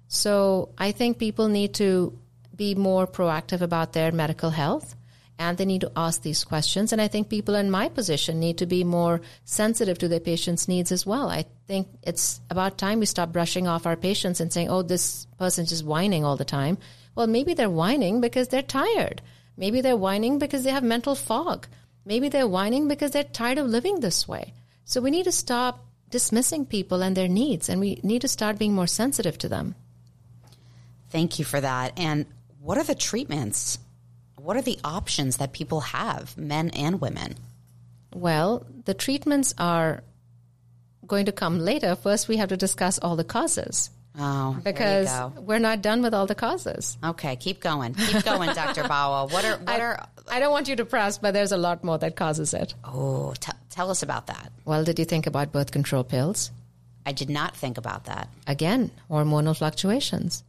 So 0.09 0.69
I 0.76 0.92
think 0.92 1.19
people 1.19 1.49
need 1.49 1.75
to 1.75 2.19
be 2.54 2.75
more 2.75 3.07
proactive 3.07 3.62
about 3.62 3.95
their 3.95 4.12
medical 4.12 4.50
health 4.50 4.95
and 5.43 5.59
they 5.59 5.65
need 5.65 5.81
to 5.81 5.93
ask 5.97 6.23
these 6.23 6.45
questions. 6.45 6.93
And 6.93 7.03
I 7.03 7.09
think 7.09 7.29
people 7.29 7.57
in 7.57 7.69
my 7.71 7.89
position 7.89 8.39
need 8.39 8.59
to 8.59 8.67
be 8.67 8.85
more 8.85 9.21
sensitive 9.45 9.99
to 9.99 10.09
their 10.09 10.21
patients' 10.21 10.69
needs 10.69 10.93
as 10.93 11.05
well. 11.05 11.29
I 11.29 11.47
think 11.67 11.89
it's 12.03 12.41
about 12.49 12.79
time 12.79 13.01
we 13.01 13.07
stop 13.07 13.33
brushing 13.33 13.67
off 13.67 13.85
our 13.85 13.97
patients 13.97 14.41
and 14.41 14.53
saying, 14.53 14.71
oh, 14.71 14.83
this 14.83 15.27
person's 15.39 15.71
just 15.71 15.85
whining 15.85 16.25
all 16.25 16.37
the 16.37 16.45
time. 16.45 16.79
Well, 17.17 17.27
maybe 17.27 17.55
they're 17.55 17.69
whining 17.69 18.21
because 18.21 18.49
they're 18.49 18.63
tired. 18.63 19.21
Maybe 19.57 19.81
they're 19.81 19.97
whining 19.97 20.39
because 20.39 20.63
they 20.63 20.71
have 20.71 20.85
mental 20.85 21.17
fog. 21.17 21.67
Maybe 22.05 22.29
they're 22.29 22.47
whining 22.47 22.87
because 22.87 23.11
they're 23.11 23.25
tired 23.25 23.59
of 23.59 23.67
living 23.67 23.99
this 23.99 24.29
way. 24.29 24.55
So 24.85 25.01
we 25.01 25.11
need 25.11 25.25
to 25.25 25.33
stop 25.33 25.85
dismissing 26.09 26.67
people 26.67 27.03
and 27.03 27.17
their 27.17 27.29
needs, 27.29 27.69
and 27.69 27.81
we 27.81 27.99
need 28.05 28.23
to 28.23 28.29
start 28.29 28.59
being 28.59 28.75
more 28.75 28.87
sensitive 28.87 29.39
to 29.39 29.49
them. 29.49 29.75
Thank 31.11 31.39
you 31.39 31.45
for 31.45 31.61
that. 31.61 31.95
And 31.97 32.27
what 32.61 32.79
are 32.79 32.85
the 32.85 32.95
treatments? 32.95 33.79
What 34.43 34.57
are 34.57 34.63
the 34.63 34.79
options 34.83 35.37
that 35.37 35.53
people 35.53 35.81
have, 35.81 36.37
men 36.37 36.71
and 36.71 37.01
women? 37.01 37.37
Well, 38.15 38.67
the 38.85 38.95
treatments 38.95 39.55
are 39.57 40.03
going 41.07 41.27
to 41.27 41.33
come 41.33 41.61
later. 41.61 41.95
First, 41.95 42.29
we 42.29 42.37
have 42.39 42.49
to 42.49 42.57
discuss 42.57 42.99
all 42.99 43.17
the 43.17 43.25
causes. 43.25 43.91
Oh, 44.19 44.59
because 44.63 45.09
we're 45.39 45.59
not 45.59 45.81
done 45.81 46.03
with 46.03 46.13
all 46.13 46.27
the 46.27 46.35
causes. 46.35 46.99
Okay, 47.03 47.37
keep 47.37 47.61
going. 47.61 47.95
Keep 47.95 48.25
going, 48.25 48.51
Dr. 48.55 48.83
Bawa. 48.83 49.33
What 49.33 49.45
are 49.45 49.57
what 49.57 49.69
I, 49.69 49.81
are 49.81 50.07
I 50.29 50.39
don't 50.39 50.51
want 50.51 50.69
you 50.69 50.77
to 50.77 50.85
press, 50.85 51.17
but 51.17 51.33
there's 51.33 51.53
a 51.53 51.57
lot 51.57 51.83
more 51.83 51.97
that 51.99 52.15
causes 52.15 52.53
it. 52.53 52.75
Oh, 52.85 53.33
t- 53.41 53.53
tell 53.71 53.91
us 53.91 54.03
about 54.03 54.27
that. 54.27 54.53
Well, 54.67 54.85
did 54.85 54.99
you 54.99 55.07
think 55.07 55.27
about 55.27 55.51
birth 55.53 55.71
control 55.71 56.05
pills? 56.05 56.51
I 57.07 57.13
did 57.13 57.31
not 57.31 57.57
think 57.57 57.79
about 57.79 58.05
that. 58.05 58.29
Again, 58.47 58.91
hormonal 59.11 59.57
fluctuations. 59.57 60.45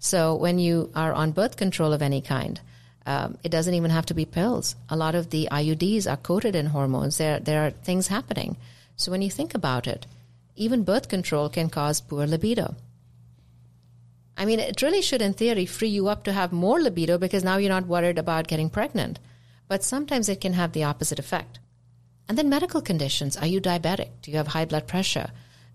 So 0.00 0.34
when 0.34 0.58
you 0.58 0.90
are 0.94 1.12
on 1.12 1.32
birth 1.32 1.56
control 1.56 1.92
of 1.92 2.00
any 2.02 2.22
kind, 2.22 2.58
um, 3.04 3.36
it 3.44 3.50
doesn't 3.50 3.74
even 3.74 3.90
have 3.90 4.06
to 4.06 4.14
be 4.14 4.24
pills. 4.24 4.74
A 4.88 4.96
lot 4.96 5.14
of 5.14 5.28
the 5.28 5.48
IUDs 5.52 6.10
are 6.10 6.16
coated 6.16 6.56
in 6.56 6.66
hormones. 6.66 7.18
There, 7.18 7.38
there 7.38 7.66
are 7.66 7.70
things 7.70 8.08
happening. 8.08 8.56
So 8.96 9.10
when 9.10 9.22
you 9.22 9.30
think 9.30 9.54
about 9.54 9.86
it, 9.86 10.06
even 10.56 10.84
birth 10.84 11.08
control 11.08 11.50
can 11.50 11.68
cause 11.68 12.00
poor 12.00 12.26
libido. 12.26 12.76
I 14.38 14.46
mean, 14.46 14.58
it 14.58 14.80
really 14.80 15.02
should, 15.02 15.20
in 15.20 15.34
theory, 15.34 15.66
free 15.66 15.88
you 15.88 16.08
up 16.08 16.24
to 16.24 16.32
have 16.32 16.50
more 16.50 16.80
libido 16.80 17.18
because 17.18 17.44
now 17.44 17.58
you're 17.58 17.68
not 17.68 17.86
worried 17.86 18.18
about 18.18 18.48
getting 18.48 18.70
pregnant. 18.70 19.18
But 19.68 19.84
sometimes 19.84 20.30
it 20.30 20.40
can 20.40 20.54
have 20.54 20.72
the 20.72 20.84
opposite 20.84 21.18
effect. 21.18 21.58
And 22.26 22.38
then 22.38 22.48
medical 22.48 22.80
conditions. 22.80 23.36
Are 23.36 23.46
you 23.46 23.60
diabetic? 23.60 24.08
Do 24.22 24.30
you 24.30 24.38
have 24.38 24.48
high 24.48 24.64
blood 24.64 24.86
pressure? 24.86 25.30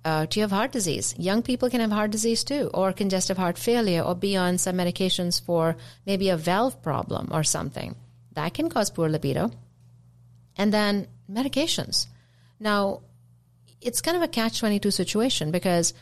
Uh, 0.05 0.27
you 0.31 0.43
have 0.43 0.51
heart 0.51 0.71
disease? 0.71 1.15
Young 1.17 1.41
people 1.41 1.69
can 1.69 1.81
have 1.81 1.91
heart 1.91 2.12
disease 2.12 2.43
too, 2.43 2.69
or 2.74 2.93
congestive 2.93 3.38
heart 3.38 3.57
failure, 3.57 4.01
or 4.01 4.15
be 4.15 4.38
on 4.38 4.59
some 4.59 4.77
medications 4.77 5.41
for 5.41 5.75
maybe 6.05 6.29
a 6.29 6.38
valve 6.38 6.81
problem 6.83 7.29
or 7.31 7.43
something. 7.43 7.95
That 8.33 8.53
can 8.53 8.69
cause 8.69 8.91
poor 8.91 9.09
libido. 9.09 9.51
And 10.57 10.71
then 10.71 11.07
medications. 11.29 12.07
Now, 12.59 13.01
it's 13.81 14.01
kind 14.01 14.15
of 14.15 14.24
a 14.24 14.27
catch 14.27 14.59
22 14.59 14.91
situation 14.91 15.51
because 15.51 15.93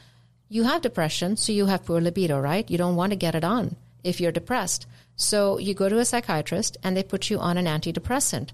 you 0.50 0.64
have 0.64 0.82
depression, 0.82 1.38
so 1.38 1.54
you 1.54 1.66
have 1.68 1.86
poor 1.86 2.02
libido, 2.02 2.40
right? 2.40 2.70
You 2.70 2.78
don't 2.78 2.96
want 2.96 3.12
to 3.12 3.18
get 3.18 3.36
it 3.36 3.44
on 3.44 3.76
if 4.04 4.20
you're 4.20 4.32
depressed. 4.34 4.86
So 5.16 5.58
you 5.60 5.74
go 5.74 5.88
to 5.88 6.00
a 6.00 6.06
psychiatrist 6.06 6.78
and 6.84 6.96
they 6.96 7.04
put 7.04 7.30
you 7.30 7.40
on 7.40 7.58
an 7.58 7.66
antidepressant. 7.66 8.50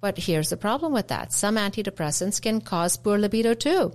But 0.00 0.18
here's 0.18 0.50
the 0.50 0.56
problem 0.56 0.92
with 0.92 1.08
that 1.08 1.32
some 1.32 1.56
antidepressants 1.56 2.40
can 2.40 2.60
cause 2.60 2.96
poor 2.96 3.18
libido 3.18 3.54
too. 3.54 3.92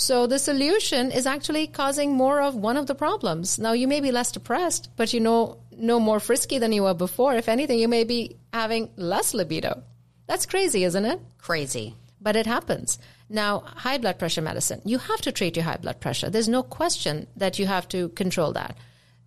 So 0.00 0.28
the 0.28 0.38
solution 0.38 1.10
is 1.10 1.26
actually 1.26 1.66
causing 1.66 2.12
more 2.12 2.40
of 2.40 2.54
one 2.54 2.76
of 2.76 2.86
the 2.86 2.94
problems. 2.94 3.58
Now 3.58 3.72
you 3.72 3.88
may 3.88 4.00
be 4.00 4.12
less 4.12 4.30
depressed, 4.30 4.90
but 4.96 5.12
you 5.12 5.18
know 5.18 5.58
no 5.76 5.98
more 5.98 6.20
frisky 6.20 6.58
than 6.58 6.72
you 6.72 6.84
were 6.84 6.94
before. 6.94 7.34
If 7.34 7.48
anything, 7.48 7.80
you 7.80 7.88
may 7.88 8.04
be 8.04 8.36
having 8.52 8.90
less 8.94 9.34
libido. 9.34 9.82
That's 10.28 10.46
crazy, 10.46 10.84
isn't 10.84 11.04
it? 11.04 11.20
Crazy. 11.38 11.96
But 12.20 12.36
it 12.36 12.46
happens. 12.46 13.00
Now, 13.28 13.64
high 13.66 13.98
blood 13.98 14.20
pressure 14.20 14.40
medicine, 14.40 14.82
you 14.84 14.98
have 14.98 15.20
to 15.22 15.32
treat 15.32 15.56
your 15.56 15.64
high 15.64 15.78
blood 15.78 15.98
pressure. 15.98 16.30
There's 16.30 16.48
no 16.48 16.62
question 16.62 17.26
that 17.34 17.58
you 17.58 17.66
have 17.66 17.88
to 17.88 18.10
control 18.10 18.52
that. 18.52 18.76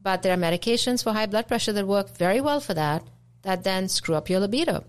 But 0.02 0.22
there 0.22 0.34
are 0.34 0.38
medications 0.38 1.04
for 1.04 1.12
high 1.12 1.26
blood 1.26 1.50
pressure 1.50 1.74
that 1.74 1.86
work 1.86 2.16
very 2.18 2.40
well 2.40 2.62
for 2.62 2.74
that, 2.76 3.04
that 3.42 3.66
then 3.66 3.90
screw 3.90 4.16
up 4.16 4.30
your 4.30 4.40
libido. 4.40 4.86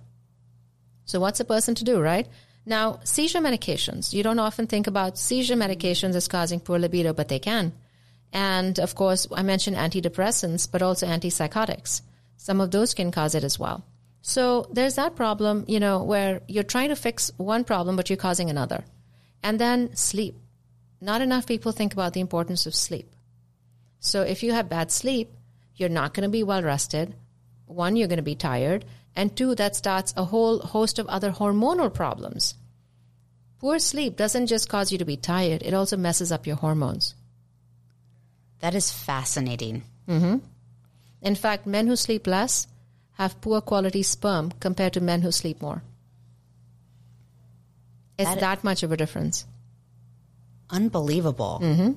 So, 1.06 1.18
what's 1.18 1.40
a 1.40 1.44
person 1.44 1.74
to 1.74 1.84
do, 1.84 2.00
right? 2.00 2.28
Now, 2.64 3.00
seizure 3.04 3.40
medications, 3.40 4.12
you 4.12 4.23
don't 4.23 4.38
often 4.38 4.66
think 4.66 4.87
about 4.87 5.19
seizure 5.19 5.57
medications 5.57 6.14
as 6.14 6.28
causing 6.28 6.61
poor 6.61 6.78
libido, 6.78 7.12
but 7.12 7.28
they 7.28 7.38
can. 7.38 7.73
And 8.33 8.78
of 8.78 8.95
course, 8.95 9.26
I 9.33 9.42
mentioned 9.42 9.76
antidepressants, 9.76 10.71
but 10.71 10.83
also 10.83 11.07
antipsychotics. 11.07 12.02
Some 12.37 12.61
of 12.61 12.71
those 12.71 12.95
can 12.95 13.11
cause 13.11 13.35
it 13.35 13.45
as 13.45 13.59
well. 13.59 13.85
So 14.23 14.69
there's 14.73 14.95
that 14.95 15.16
problem, 15.16 15.64
you 15.66 15.81
know, 15.81 16.04
where 16.04 16.40
you're 16.47 16.62
trying 16.62 16.90
to 16.90 16.97
fix 16.97 17.33
one 17.37 17.64
problem, 17.64 17.97
but 17.97 18.09
you're 18.09 18.16
causing 18.16 18.49
another. 18.49 18.85
And 19.42 19.59
then 19.59 19.97
sleep. 19.97 20.37
Not 21.00 21.21
enough 21.21 21.47
people 21.47 21.73
think 21.73 21.92
about 21.92 22.12
the 22.12 22.21
importance 22.21 22.64
of 22.66 22.75
sleep. 22.75 23.11
So 23.99 24.23
if 24.23 24.45
you 24.45 24.52
have 24.52 24.69
bad 24.69 24.92
sleep, 24.92 25.33
you're 25.75 25.88
not 25.88 26.14
going 26.14 26.23
to 26.23 26.31
be 26.31 26.45
well 26.45 26.62
rested. 26.62 27.14
One, 27.66 27.97
you're 27.97 28.09
going 28.09 28.19
to 28.19 28.23
be 28.23 28.37
tired. 28.37 28.85
And 29.14 29.37
two, 29.37 29.54
that 29.57 29.76
starts 29.76 30.14
a 30.16 30.25
whole 30.25 30.61
host 30.61 30.99
of 30.99 31.07
other 31.07 31.31
hormonal 31.31 31.92
problems. 31.92 32.54
Poor 33.59 33.78
sleep 33.78 34.16
doesn't 34.16 34.47
just 34.47 34.69
cause 34.69 34.90
you 34.90 34.99
to 34.99 35.04
be 35.04 35.16
tired, 35.16 35.62
it 35.62 35.75
also 35.75 35.97
messes 35.97 36.33
up 36.33 36.47
your 36.47 36.57
hormones. 36.57 37.14
That 38.61 38.75
is 38.75 38.90
fascinating. 38.90 39.83
Mm-hmm. 40.09 40.38
In 41.21 41.35
fact, 41.35 41.66
men 41.66 41.87
who 41.87 41.97
sleep 41.97 42.26
less 42.26 42.66
have 43.12 43.40
poor 43.40 43.61
quality 43.61 44.02
sperm 44.02 44.52
compared 44.59 44.95
to 44.95 45.00
men 45.00 45.23
who 45.23 45.31
sleep 45.31 45.61
more. 45.61 45.83
It's 48.19 48.31
that, 48.31 48.40
that 48.40 48.64
much 48.64 48.83
of 48.83 48.92
a 48.92 48.97
difference. 48.97 49.47
Unbelievable. 50.71 51.61
Mm-hmm 51.62 51.92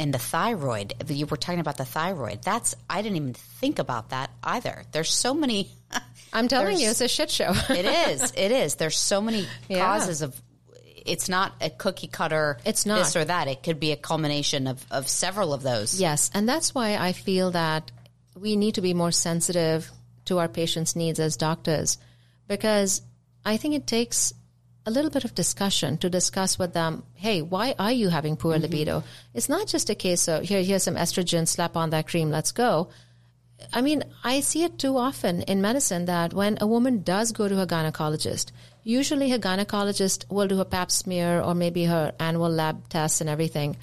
and 0.00 0.14
the 0.14 0.18
thyroid. 0.18 0.94
You 1.08 1.26
were 1.26 1.36
talking 1.36 1.60
about 1.60 1.76
the 1.76 1.84
thyroid. 1.84 2.42
That's 2.42 2.74
I 2.88 3.02
didn't 3.02 3.16
even 3.16 3.34
think 3.34 3.78
about 3.78 4.10
that 4.10 4.30
either. 4.42 4.84
There's 4.92 5.10
so 5.10 5.34
many. 5.34 5.70
I'm 6.32 6.48
telling 6.48 6.78
you, 6.78 6.88
it's 6.88 7.02
a 7.02 7.08
shit 7.08 7.30
show. 7.30 7.52
it 7.68 7.84
is. 7.84 8.32
It 8.34 8.50
is. 8.50 8.76
There's 8.76 8.96
so 8.96 9.20
many 9.20 9.46
yeah. 9.68 9.80
causes 9.80 10.22
of. 10.22 10.40
It's 11.06 11.28
not 11.28 11.52
a 11.60 11.70
cookie 11.70 12.06
cutter. 12.06 12.58
It's 12.64 12.86
not 12.86 12.98
this 12.98 13.16
or 13.16 13.24
that. 13.24 13.46
It 13.46 13.62
could 13.62 13.78
be 13.78 13.92
a 13.92 13.96
culmination 13.96 14.66
of 14.66 14.84
of 14.90 15.06
several 15.06 15.52
of 15.52 15.62
those. 15.62 16.00
Yes, 16.00 16.30
and 16.32 16.48
that's 16.48 16.74
why 16.74 16.96
I 16.96 17.12
feel 17.12 17.50
that 17.50 17.90
we 18.34 18.56
need 18.56 18.76
to 18.76 18.80
be 18.80 18.94
more 18.94 19.12
sensitive 19.12 19.90
to 20.26 20.38
our 20.38 20.48
patients' 20.48 20.96
needs 20.96 21.20
as 21.20 21.36
doctors, 21.36 21.98
because 22.48 23.02
I 23.44 23.58
think 23.58 23.74
it 23.74 23.86
takes 23.86 24.32
a 24.86 24.90
little 24.90 25.10
bit 25.10 25.24
of 25.24 25.34
discussion 25.34 25.98
to 25.98 26.10
discuss 26.10 26.58
with 26.58 26.72
them 26.72 27.02
hey 27.14 27.42
why 27.42 27.74
are 27.78 27.92
you 27.92 28.08
having 28.08 28.36
poor 28.36 28.54
mm-hmm. 28.54 28.62
libido? 28.62 29.02
It's 29.34 29.48
not 29.48 29.66
just 29.66 29.90
a 29.90 29.94
case 29.94 30.28
of 30.28 30.42
here 30.44 30.62
here's 30.62 30.82
some 30.82 30.96
estrogen 30.96 31.46
slap 31.46 31.76
on 31.76 31.90
that 31.90 32.08
cream 32.08 32.30
let's 32.30 32.52
go. 32.52 32.88
I 33.72 33.82
mean 33.82 34.04
i 34.24 34.40
see 34.40 34.64
it 34.64 34.78
too 34.78 34.96
often 34.96 35.42
in 35.42 35.60
medicine 35.60 36.06
that 36.06 36.32
when 36.32 36.56
a 36.60 36.66
woman 36.66 37.02
does 37.02 37.32
go 37.32 37.48
to 37.48 37.56
her 37.56 37.66
gynecologist 37.66 38.52
usually 38.82 39.28
her 39.30 39.38
gynecologist 39.38 40.30
will 40.30 40.48
do 40.48 40.56
her 40.56 40.64
pap 40.64 40.90
smear 40.90 41.42
or 41.42 41.54
maybe 41.54 41.84
her 41.84 42.14
annual 42.18 42.48
lab 42.48 42.88
tests 42.88 43.20
and 43.20 43.28
everything 43.28 43.76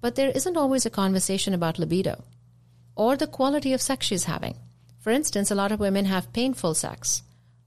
but 0.00 0.14
there 0.14 0.30
isn't 0.30 0.56
always 0.56 0.86
a 0.86 0.90
conversation 0.90 1.54
about 1.54 1.78
libido 1.78 2.22
or 2.94 3.16
the 3.16 3.26
quality 3.26 3.72
of 3.72 3.80
sex 3.80 4.06
she's 4.06 4.24
having. 4.24 4.56
For 5.00 5.10
instance 5.10 5.50
a 5.50 5.54
lot 5.54 5.72
of 5.72 5.80
women 5.80 6.04
have 6.04 6.32
painful 6.32 6.74
sex. 6.74 7.22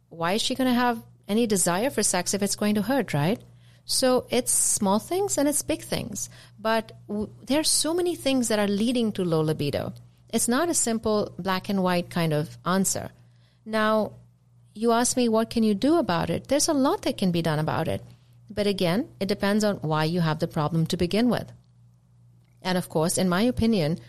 Why 0.10 0.34
is 0.34 0.42
she 0.42 0.56
going 0.56 0.68
to 0.70 0.74
have 0.74 1.02
any 1.28 1.48
desire 1.48 1.90
for 1.90 2.04
sex 2.04 2.34
if 2.34 2.42
it's 2.42 2.56
going 2.56 2.76
to 2.76 2.82
hurt, 2.82 3.14
right? 3.14 3.40
So 3.86 4.28
it's 4.30 4.52
small 4.52 5.00
things 5.00 5.38
and 5.38 5.48
it's 5.48 5.62
big 5.62 5.82
things. 5.82 6.30
But 6.60 6.92
w- 7.08 7.30
there 7.46 7.60
are 7.60 7.64
so 7.64 7.94
many 7.94 8.16
things 8.16 8.50
that 8.50 8.60
are 8.60 8.68
leading 8.68 9.12
to 9.14 9.24
low 9.24 9.42
libido. 9.42 9.94
It's 10.30 10.48
not 10.48 10.70
a 10.70 10.74
simple 10.74 11.34
black 11.40 11.70
and 11.70 11.82
white 11.82 12.10
kind 12.10 12.34
of 12.34 12.58
answer. 12.66 13.12
Now, 13.66 14.12
you 14.74 14.92
ask 14.92 15.16
me, 15.16 15.30
what 15.30 15.50
can 15.50 15.64
you 15.64 15.74
do 15.74 15.98
about 15.98 16.30
it? 16.30 16.48
There's 16.48 16.68
a 16.68 16.74
lot 16.74 17.04
that 17.04 17.18
can 17.18 17.32
be 17.32 17.42
done 17.42 17.60
about 17.60 17.88
it. 17.88 18.04
But 18.50 18.68
again, 18.68 19.08
it 19.20 19.28
depends 19.28 19.64
on 19.64 19.78
why 19.78 20.04
you 20.04 20.22
have 20.22 20.40
the 20.40 20.48
problem 20.48 20.86
to 20.88 20.98
begin 20.98 21.30
with. 21.30 21.52
And 22.62 22.78
of 22.78 22.90
course, 22.90 23.18
in 23.18 23.30
my 23.30 23.42
opinion, 23.42 24.00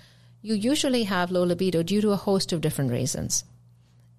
you 0.42 0.54
usually 0.54 1.04
have 1.04 1.30
low 1.30 1.44
libido 1.44 1.82
due 1.82 2.00
to 2.00 2.10
a 2.10 2.16
host 2.16 2.52
of 2.52 2.60
different 2.60 2.90
reasons. 2.90 3.44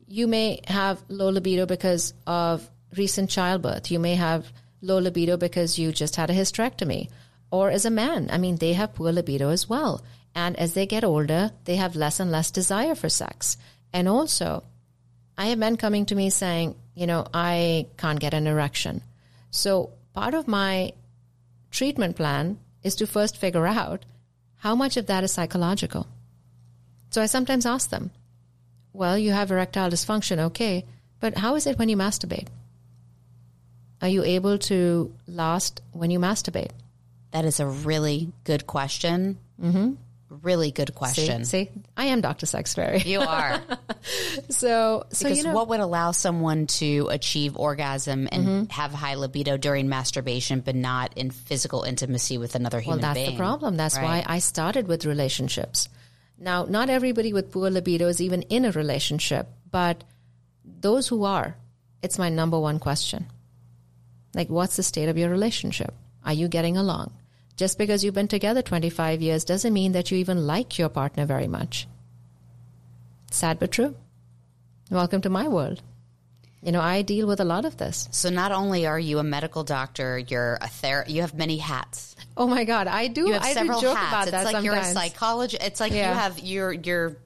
You 0.07 0.27
may 0.27 0.61
have 0.67 1.03
low 1.09 1.29
libido 1.29 1.65
because 1.65 2.13
of 2.25 2.69
recent 2.95 3.29
childbirth. 3.29 3.91
You 3.91 3.99
may 3.99 4.15
have 4.15 4.51
low 4.81 4.97
libido 4.97 5.37
because 5.37 5.77
you 5.77 5.91
just 5.91 6.15
had 6.15 6.29
a 6.29 6.33
hysterectomy, 6.33 7.09
or 7.51 7.69
as 7.69 7.85
a 7.85 7.89
man. 7.89 8.29
I 8.31 8.37
mean, 8.37 8.57
they 8.57 8.73
have 8.73 8.95
poor 8.95 9.11
libido 9.11 9.49
as 9.49 9.67
well. 9.67 10.03
And 10.35 10.57
as 10.57 10.73
they 10.73 10.85
get 10.85 11.03
older, 11.03 11.51
they 11.65 11.75
have 11.75 11.95
less 11.95 12.19
and 12.19 12.31
less 12.31 12.51
desire 12.51 12.95
for 12.95 13.09
sex. 13.09 13.57
And 13.91 14.07
also, 14.07 14.63
I 15.37 15.47
have 15.47 15.57
men 15.57 15.77
coming 15.77 16.05
to 16.07 16.15
me 16.15 16.29
saying, 16.29 16.75
you 16.95 17.07
know, 17.07 17.25
I 17.33 17.87
can't 17.97 18.19
get 18.19 18.33
an 18.33 18.47
erection. 18.47 19.01
So 19.51 19.91
part 20.13 20.33
of 20.33 20.47
my 20.47 20.93
treatment 21.71 22.15
plan 22.15 22.59
is 22.83 22.95
to 22.95 23.07
first 23.07 23.37
figure 23.37 23.65
out 23.65 24.05
how 24.57 24.75
much 24.75 24.97
of 24.97 25.07
that 25.07 25.23
is 25.23 25.31
psychological. 25.31 26.07
So 27.09 27.21
I 27.21 27.25
sometimes 27.25 27.65
ask 27.65 27.89
them, 27.89 28.11
well, 28.93 29.17
you 29.17 29.31
have 29.31 29.51
erectile 29.51 29.89
dysfunction, 29.89 30.39
okay, 30.39 30.85
but 31.19 31.37
how 31.37 31.55
is 31.55 31.65
it 31.65 31.79
when 31.79 31.89
you 31.89 31.97
masturbate? 31.97 32.47
Are 34.01 34.07
you 34.07 34.23
able 34.23 34.57
to 34.59 35.13
last 35.27 35.81
when 35.91 36.09
you 36.11 36.19
masturbate? 36.19 36.71
That 37.31 37.45
is 37.45 37.59
a 37.59 37.67
really 37.67 38.31
good 38.43 38.65
question. 38.65 39.37
Mm-hmm. 39.61 39.93
Really 40.41 40.71
good 40.71 40.93
question. 40.95 41.43
See, 41.43 41.65
see, 41.65 41.71
I 41.97 42.05
am 42.05 42.21
Dr. 42.21 42.45
Sex 42.45 42.73
Fairy. 42.75 42.99
You 42.99 43.19
are. 43.21 43.61
so, 44.49 45.03
so 45.11 45.23
because 45.25 45.37
you 45.39 45.43
know, 45.43 45.53
what 45.53 45.67
would 45.69 45.79
allow 45.79 46.11
someone 46.11 46.67
to 46.67 47.07
achieve 47.09 47.57
orgasm 47.57 48.27
and 48.31 48.45
Mm-hmm. 48.45 48.63
have 48.71 48.91
high 48.93 49.15
libido 49.15 49.57
during 49.57 49.89
masturbation, 49.89 50.61
but 50.61 50.75
not 50.75 51.17
in 51.17 51.31
physical 51.31 51.83
intimacy 51.83 52.37
with 52.37 52.55
another 52.55 52.79
human? 52.79 52.99
Being? 52.99 53.01
Well, 53.01 53.13
that's 53.15 53.25
being? 53.27 53.37
the 53.37 53.37
problem. 53.37 53.77
That's 53.77 53.95
Right. 53.97 54.03
why 54.03 54.23
I 54.25 54.39
started 54.39 54.87
with 54.87 55.05
relationships. 55.05 55.89
Now, 56.37 56.65
not 56.65 56.89
everybody 56.89 57.33
with 57.33 57.51
poor 57.51 57.69
libido 57.69 58.07
is 58.07 58.21
even 58.21 58.43
in 58.43 58.65
a 58.65 58.71
relationship, 58.71 59.47
but 59.69 60.03
those 60.63 61.07
who 61.07 61.25
are, 61.25 61.55
it's 62.01 62.17
my 62.17 62.29
number 62.29 62.57
one 62.59 62.79
question. 62.79 63.25
Like, 64.33 64.49
what's 64.49 64.75
the 64.75 64.83
state 64.83 65.09
of 65.09 65.17
your 65.17 65.29
relationship? 65.29 65.93
Are 66.25 66.33
you 66.33 66.47
getting 66.47 66.77
along? 66.77 67.13
Just 67.57 67.77
because 67.77 68.03
you've 68.03 68.13
been 68.13 68.27
together 68.27 68.61
25 68.61 69.21
years 69.21 69.43
doesn't 69.43 69.73
mean 69.73 69.91
that 69.93 70.11
you 70.11 70.17
even 70.17 70.45
like 70.47 70.77
your 70.77 70.89
partner 70.89 71.25
very 71.25 71.47
much. 71.47 71.87
Sad 73.31 73.59
but 73.59 73.71
true. 73.71 73.95
Welcome 74.89 75.21
to 75.21 75.29
my 75.29 75.47
world. 75.47 75.81
You 76.61 76.71
know, 76.73 76.81
I 76.81 77.03
deal 77.03 77.25
with 77.27 77.39
a 77.39 77.45
lot 77.45 77.63
of 77.65 77.77
this. 77.77 78.09
So 78.11 78.29
not 78.29 78.51
only 78.51 78.85
are 78.85 78.99
you 78.99 79.19
a 79.19 79.23
medical 79.23 79.63
doctor, 79.63 80.17
you're 80.19 80.57
a 80.61 80.67
ther- 80.67 81.05
you 81.07 81.21
have 81.21 81.33
many 81.33 81.57
hats. 81.57 82.15
Oh 82.35 82.47
my 82.47 82.65
God, 82.65 82.87
I 82.87 83.07
do. 83.07 83.27
You 83.27 83.33
have 83.33 83.43
I 83.43 83.53
several 83.53 83.79
do 83.79 83.87
joke 83.87 83.97
hats. 83.97 84.27
it's 84.27 84.33
like 84.33 84.43
sometimes. 84.43 84.65
you're 84.65 84.75
a 84.75 84.83
psychologist. 84.85 85.63
It's 85.63 85.79
like 85.79 85.93
Yeah. 85.93 86.09
you 86.09 86.15
have 86.19 86.39
you're 86.39 86.73
you're 86.73 87.17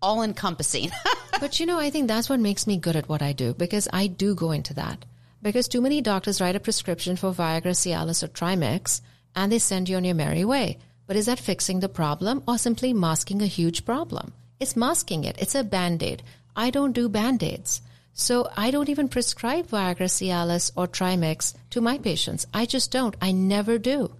all 0.00 0.22
encompassing. 0.22 0.90
But 1.40 1.58
you 1.58 1.66
know, 1.66 1.78
I 1.78 1.90
think 1.90 2.06
that's 2.06 2.28
what 2.28 2.38
makes 2.38 2.68
me 2.68 2.76
good 2.76 2.94
at 2.94 3.08
what 3.08 3.20
I 3.20 3.32
do 3.32 3.52
because 3.54 3.88
I 3.92 4.06
do 4.06 4.34
go 4.36 4.52
into 4.52 4.74
that. 4.74 5.04
Because 5.42 5.68
too 5.68 5.80
many 5.80 6.00
doctors 6.00 6.40
write 6.40 6.56
a 6.56 6.60
prescription 6.60 7.16
for 7.16 7.32
Viagra, 7.32 7.74
Cialis, 7.74 8.22
or 8.22 8.28
Trimix 8.28 9.00
and 9.34 9.50
they 9.50 9.58
send 9.58 9.88
you 9.88 9.96
on 9.96 10.04
your 10.04 10.14
merry 10.14 10.44
way. 10.44 10.78
But 11.06 11.16
is 11.16 11.26
that 11.26 11.38
fixing 11.38 11.80
the 11.80 11.88
problem 11.88 12.42
or 12.46 12.58
simply 12.58 12.92
masking 12.92 13.42
a 13.42 13.46
huge 13.46 13.84
problem? 13.84 14.32
It's 14.60 14.76
masking 14.76 15.24
it. 15.24 15.36
It's 15.38 15.54
a 15.54 15.64
band 15.64 16.02
aid. 16.02 16.22
I 16.54 16.70
don't 16.70 16.92
do 16.92 17.08
band 17.08 17.42
aids. 17.42 17.82
So 18.12 18.48
I 18.56 18.70
don't 18.70 18.88
even 18.88 19.08
prescribe 19.08 19.68
Viagra, 19.68 20.08
Cialis, 20.08 20.70
or 20.76 20.86
Trimix 20.86 21.54
to 21.70 21.80
my 21.80 21.98
patients. 21.98 22.46
I 22.52 22.66
just 22.66 22.92
don't. 22.92 23.16
I 23.20 23.32
never 23.32 23.78
do. 23.78 24.14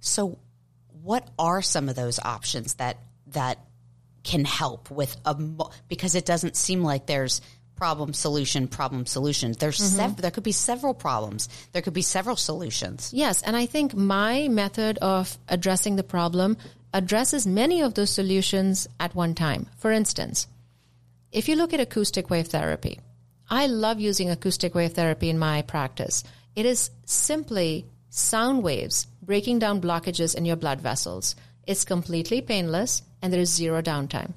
so 0.00 0.38
what 1.02 1.28
are 1.38 1.60
some 1.60 1.90
of 1.90 1.96
those 1.96 2.18
options 2.18 2.74
that 2.74 2.96
that 3.26 3.58
can 4.22 4.44
help 4.46 4.90
with 4.90 5.14
a 5.26 5.36
because 5.86 6.14
it 6.14 6.24
doesn't 6.24 6.56
seem 6.56 6.82
like 6.82 7.04
there's 7.04 7.42
problem 7.76 8.12
solution 8.12 8.68
problem 8.68 9.04
solution 9.06 9.52
there's 9.58 9.78
Mm-hmm. 9.78 9.96
sev- 9.96 10.16
there 10.22 10.30
could 10.30 10.44
be 10.44 10.52
several 10.52 10.94
problems 10.94 11.48
there 11.72 11.82
could 11.82 11.92
be 11.94 12.02
several 12.02 12.36
solutions 12.36 13.10
Yes, 13.12 13.42
and 13.42 13.56
I 13.56 13.66
think 13.66 13.94
my 13.94 14.48
method 14.48 14.98
of 14.98 15.36
addressing 15.48 15.96
the 15.96 16.02
problem 16.04 16.56
addresses 16.92 17.46
many 17.46 17.82
of 17.82 17.94
those 17.94 18.10
solutions 18.10 18.86
at 19.00 19.14
one 19.16 19.34
time. 19.34 19.66
For 19.78 19.90
instance, 19.90 20.46
if 21.32 21.48
you 21.48 21.56
look 21.56 21.72
at 21.74 21.80
acoustic 21.80 22.30
wave 22.30 22.46
therapy, 22.46 23.00
I 23.50 23.66
love 23.66 23.98
using 23.98 24.30
acoustic 24.30 24.74
wave 24.74 24.92
therapy 24.92 25.28
in 25.28 25.38
my 25.38 25.62
practice. 25.62 26.22
It 26.54 26.66
is 26.66 26.90
simply 27.04 27.86
sound 28.10 28.62
waves 28.62 29.08
breaking 29.22 29.58
down 29.58 29.80
blockages 29.80 30.36
in 30.36 30.44
your 30.44 30.56
blood 30.56 30.80
vessels. 30.80 31.34
It's 31.66 31.84
completely 31.84 32.40
painless 32.42 33.02
and 33.20 33.32
there 33.32 33.40
is 33.40 33.50
zero 33.52 33.82
downtime. 33.82 34.32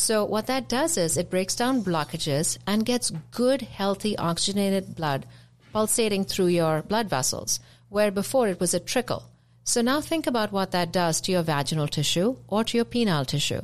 So 0.00 0.24
what 0.24 0.46
that 0.46 0.66
does 0.66 0.96
is 0.96 1.18
it 1.18 1.28
breaks 1.28 1.54
down 1.54 1.84
blockages 1.84 2.56
and 2.66 2.86
gets 2.86 3.12
good, 3.32 3.60
healthy, 3.60 4.16
oxygenated 4.16 4.96
blood 4.96 5.26
pulsating 5.74 6.24
through 6.24 6.46
your 6.46 6.80
blood 6.80 7.10
vessels, 7.10 7.60
where 7.90 8.10
before 8.10 8.48
it 8.48 8.58
was 8.58 8.72
a 8.72 8.80
trickle. 8.80 9.24
So 9.62 9.82
now 9.82 10.00
think 10.00 10.26
about 10.26 10.52
what 10.52 10.70
that 10.70 10.90
does 10.90 11.20
to 11.20 11.32
your 11.32 11.42
vaginal 11.42 11.86
tissue 11.86 12.36
or 12.48 12.64
to 12.64 12.78
your 12.78 12.86
penile 12.86 13.26
tissue. 13.26 13.60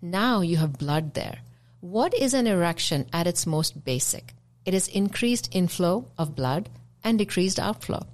Now 0.00 0.40
you 0.40 0.56
have 0.56 0.78
blood 0.78 1.12
there. 1.12 1.40
What 1.80 2.14
is 2.14 2.32
an 2.32 2.46
erection 2.46 3.04
at 3.12 3.26
its 3.26 3.46
most 3.46 3.84
basic? 3.84 4.32
It 4.64 4.72
is 4.72 4.88
increased 4.88 5.54
inflow 5.54 6.06
of 6.16 6.34
blood 6.34 6.70
and 7.04 7.18
decreased 7.18 7.60
outflow. 7.60 8.06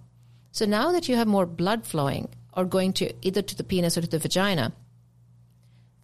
So 0.51 0.65
now 0.67 0.91
that 0.91 1.09
you 1.09 1.15
have 1.15 1.29
more 1.29 1.47
blood 1.47 1.87
flowing 1.87 2.31
or 2.53 2.65
going 2.65 2.95
to 2.95 3.15
either 3.23 3.43
to 3.43 3.57
the 3.57 3.63
penis 3.63 3.97
or 3.97 4.01
to 4.01 4.09
the 4.09 4.19
vagina, 4.19 4.73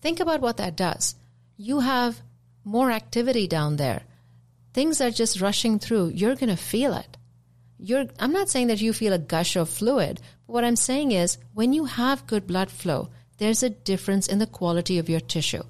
think 0.00 0.20
about 0.20 0.40
what 0.40 0.58
that 0.58 0.76
does. 0.76 1.16
You 1.56 1.80
have 1.80 2.20
more 2.64 2.90
activity 2.90 3.46
down 3.46 3.76
there. 3.76 4.02
Things 4.74 5.00
are 5.00 5.10
just 5.10 5.40
rushing 5.40 5.78
through. 5.78 6.08
You're 6.08 6.34
going 6.34 6.50
to 6.50 6.56
feel 6.56 6.92
it. 6.92 7.16
You're, 7.78 8.06
I'm 8.18 8.32
not 8.32 8.50
saying 8.50 8.66
that 8.66 8.80
you 8.80 8.92
feel 8.92 9.14
a 9.14 9.18
gush 9.18 9.56
of 9.56 9.70
fluid, 9.70 10.20
but 10.46 10.52
what 10.52 10.64
I'm 10.64 10.76
saying 10.76 11.12
is 11.12 11.38
when 11.54 11.72
you 11.72 11.86
have 11.86 12.26
good 12.26 12.46
blood 12.46 12.70
flow, 12.70 13.08
there's 13.38 13.62
a 13.62 13.70
difference 13.70 14.26
in 14.26 14.38
the 14.38 14.46
quality 14.46 14.98
of 14.98 15.08
your 15.08 15.20
tissue. 15.20 15.62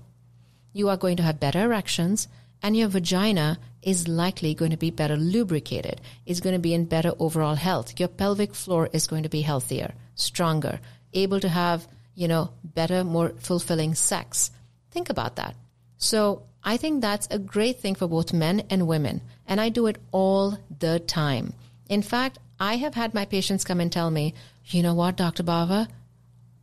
You 0.72 0.88
are 0.88 0.96
going 0.96 1.18
to 1.18 1.22
have 1.22 1.40
better 1.40 1.62
erections, 1.62 2.27
and 2.62 2.77
your 2.77 2.88
vagina 2.88 3.59
is 3.83 4.09
likely 4.09 4.55
going 4.55 4.72
to 4.72 4.77
be 4.77 4.90
better 4.90 5.16
lubricated, 5.16 6.01
is 6.27 6.40
going 6.40 6.55
to 6.55 6.61
be 6.61 6.75
in 6.75 6.85
better 6.87 7.12
overall 7.18 7.55
health. 7.55 7.99
Your 8.01 8.09
pelvic 8.09 8.55
floor 8.55 8.88
is 8.92 9.07
going 9.07 9.22
to 9.22 9.29
be 9.29 9.42
healthier, 9.42 9.94
stronger, 10.16 10.81
able 11.12 11.38
to 11.40 11.49
have, 11.49 11.87
you 12.14 12.27
know, 12.27 12.51
better, 12.64 13.05
more 13.05 13.31
fulfilling 13.38 13.94
sex. 13.94 14.51
Think 14.90 15.11
about 15.11 15.37
that. 15.37 15.55
So 15.98 16.42
I 16.62 16.76
think 16.76 17.00
that's 17.00 17.28
a 17.30 17.38
great 17.38 17.80
thing 17.80 17.94
for 17.94 18.09
both 18.09 18.32
men 18.32 18.64
and 18.70 18.87
women. 18.87 19.20
And 19.46 19.61
I 19.61 19.68
do 19.68 19.87
it 19.87 19.98
all 20.12 20.59
the 20.78 20.98
time. 21.00 21.54
In 21.88 22.02
fact, 22.02 22.38
I 22.59 22.76
have 22.76 22.94
had 22.94 23.14
my 23.14 23.24
patients 23.24 23.64
come 23.64 23.80
and 23.80 23.92
tell 23.92 24.11
me, 24.11 24.35
you 24.66 24.82
know 24.82 24.94
what, 24.94 25.16
Dr. 25.16 25.42
Bawa, 25.42 25.88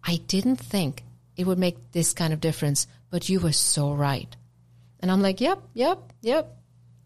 I 0.03 0.17
didn't 0.27 0.57
think 0.57 1.03
it 1.37 1.47
would 1.47 1.57
make 1.57 1.91
this 1.91 2.13
kind 2.13 2.33
of 2.33 2.41
difference, 2.41 2.87
but 3.09 3.29
you 3.29 3.39
were 3.39 3.53
so 3.53 3.93
right. 3.93 4.35
And 4.99 5.11
I'm 5.11 5.21
like, 5.21 5.39
yep, 5.39 5.59
yep, 5.73 5.99
yep. 6.21 6.55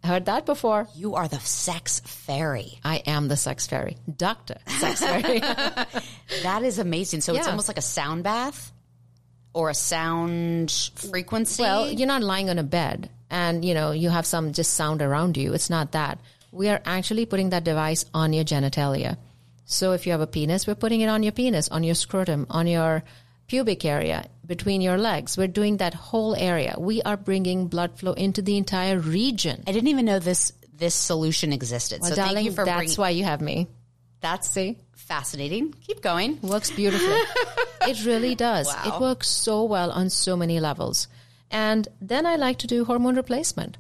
I 0.03 0.07
heard 0.07 0.25
that 0.25 0.45
before. 0.45 0.87
you 0.95 1.15
are 1.15 1.27
the 1.27 1.39
sex 1.39 1.99
fairy 2.01 2.79
I 2.83 2.97
am 3.07 3.27
the 3.27 3.35
sex 3.35 3.67
fairy, 3.67 3.97
Doctor 4.15 4.57
Sex 4.67 4.99
Fairy. 5.01 5.39
that 6.43 6.61
is 6.63 6.79
amazing 6.79 7.21
so 7.21 7.35
it's 7.35 7.47
almost 7.47 7.67
like 7.67 7.77
a 7.77 7.81
sound 7.81 8.23
bath 8.23 8.71
or 9.53 9.69
a 9.69 9.73
sound 9.73 10.71
frequency 10.95 11.63
Well, 11.63 11.89
you're 11.91 12.07
not 12.07 12.21
lying 12.23 12.49
on 12.49 12.60
a 12.60 12.63
bed 12.63 13.10
and 13.29 13.63
you 13.65 13.73
know 13.73 13.91
you 13.91 14.10
have 14.10 14.25
some 14.25 14.53
just 14.53 14.73
sound 14.73 15.01
around 15.01 15.38
you. 15.38 15.53
It's 15.53 15.69
not 15.69 15.91
that. 15.93 16.19
We 16.51 16.69
are 16.69 16.81
actually 16.86 17.25
putting 17.25 17.49
that 17.49 17.63
device 17.63 18.05
on 18.13 18.33
your 18.33 18.45
genitalia. 18.45 19.17
So 19.65 19.91
if 19.91 20.05
you 20.05 20.13
have 20.13 20.21
a 20.21 20.27
penis, 20.27 20.65
we're 20.65 20.75
putting 20.75 21.01
it 21.01 21.07
on 21.07 21.23
your 21.23 21.33
penis, 21.33 21.67
on 21.69 21.83
your 21.83 21.95
scrotum, 21.95 22.47
on 22.49 22.67
your 22.67 23.03
pubic 23.47 23.83
area, 23.83 24.25
between 24.45 24.79
your 24.81 24.97
legs. 24.97 25.38
We're 25.38 25.47
doing 25.47 25.77
that 25.77 25.93
whole 25.93 26.36
area. 26.36 26.75
We 26.77 27.01
are 27.01 27.17
bringing 27.17 27.67
blood 27.67 27.99
flow 27.99 28.13
into 28.13 28.41
the 28.41 28.57
entire 28.57 28.97
region. 28.99 29.63
i 29.67 29.71
didn't 29.71 29.89
even 29.89 30.05
know 30.05 30.19
this 30.19 30.53
this 30.73 30.93
solution 30.95 31.51
existed 31.51 32.01
Well, 32.01 32.12
so 32.12 32.15
darling, 32.15 32.36
thank 32.36 32.45
you 32.45 32.51
for 32.51 32.63
that's 32.65 32.77
bringing 32.77 32.95
why 32.95 33.10
you 33.10 33.23
have 33.23 33.41
me. 33.41 33.67
that's 34.21 34.49
See? 34.49 34.77
fascinating 34.95 35.73
keep 35.86 36.01
going 36.01 36.39
works 36.41 36.69
beautifully. 36.71 37.17
it 37.89 38.06
really 38.06 38.36
does. 38.50 38.67
Wow. 38.67 38.84
It 38.86 39.02
works 39.02 39.28
so 39.28 39.63
well 39.63 39.91
on 39.91 40.10
so 40.10 40.36
many 40.36 40.60
levels. 40.60 41.08
And 41.50 41.88
then 42.02 42.26
I 42.26 42.36
like 42.36 42.58
to 42.60 42.67
do 42.67 42.86
hormone 42.86 43.15
replacement. 43.15 43.78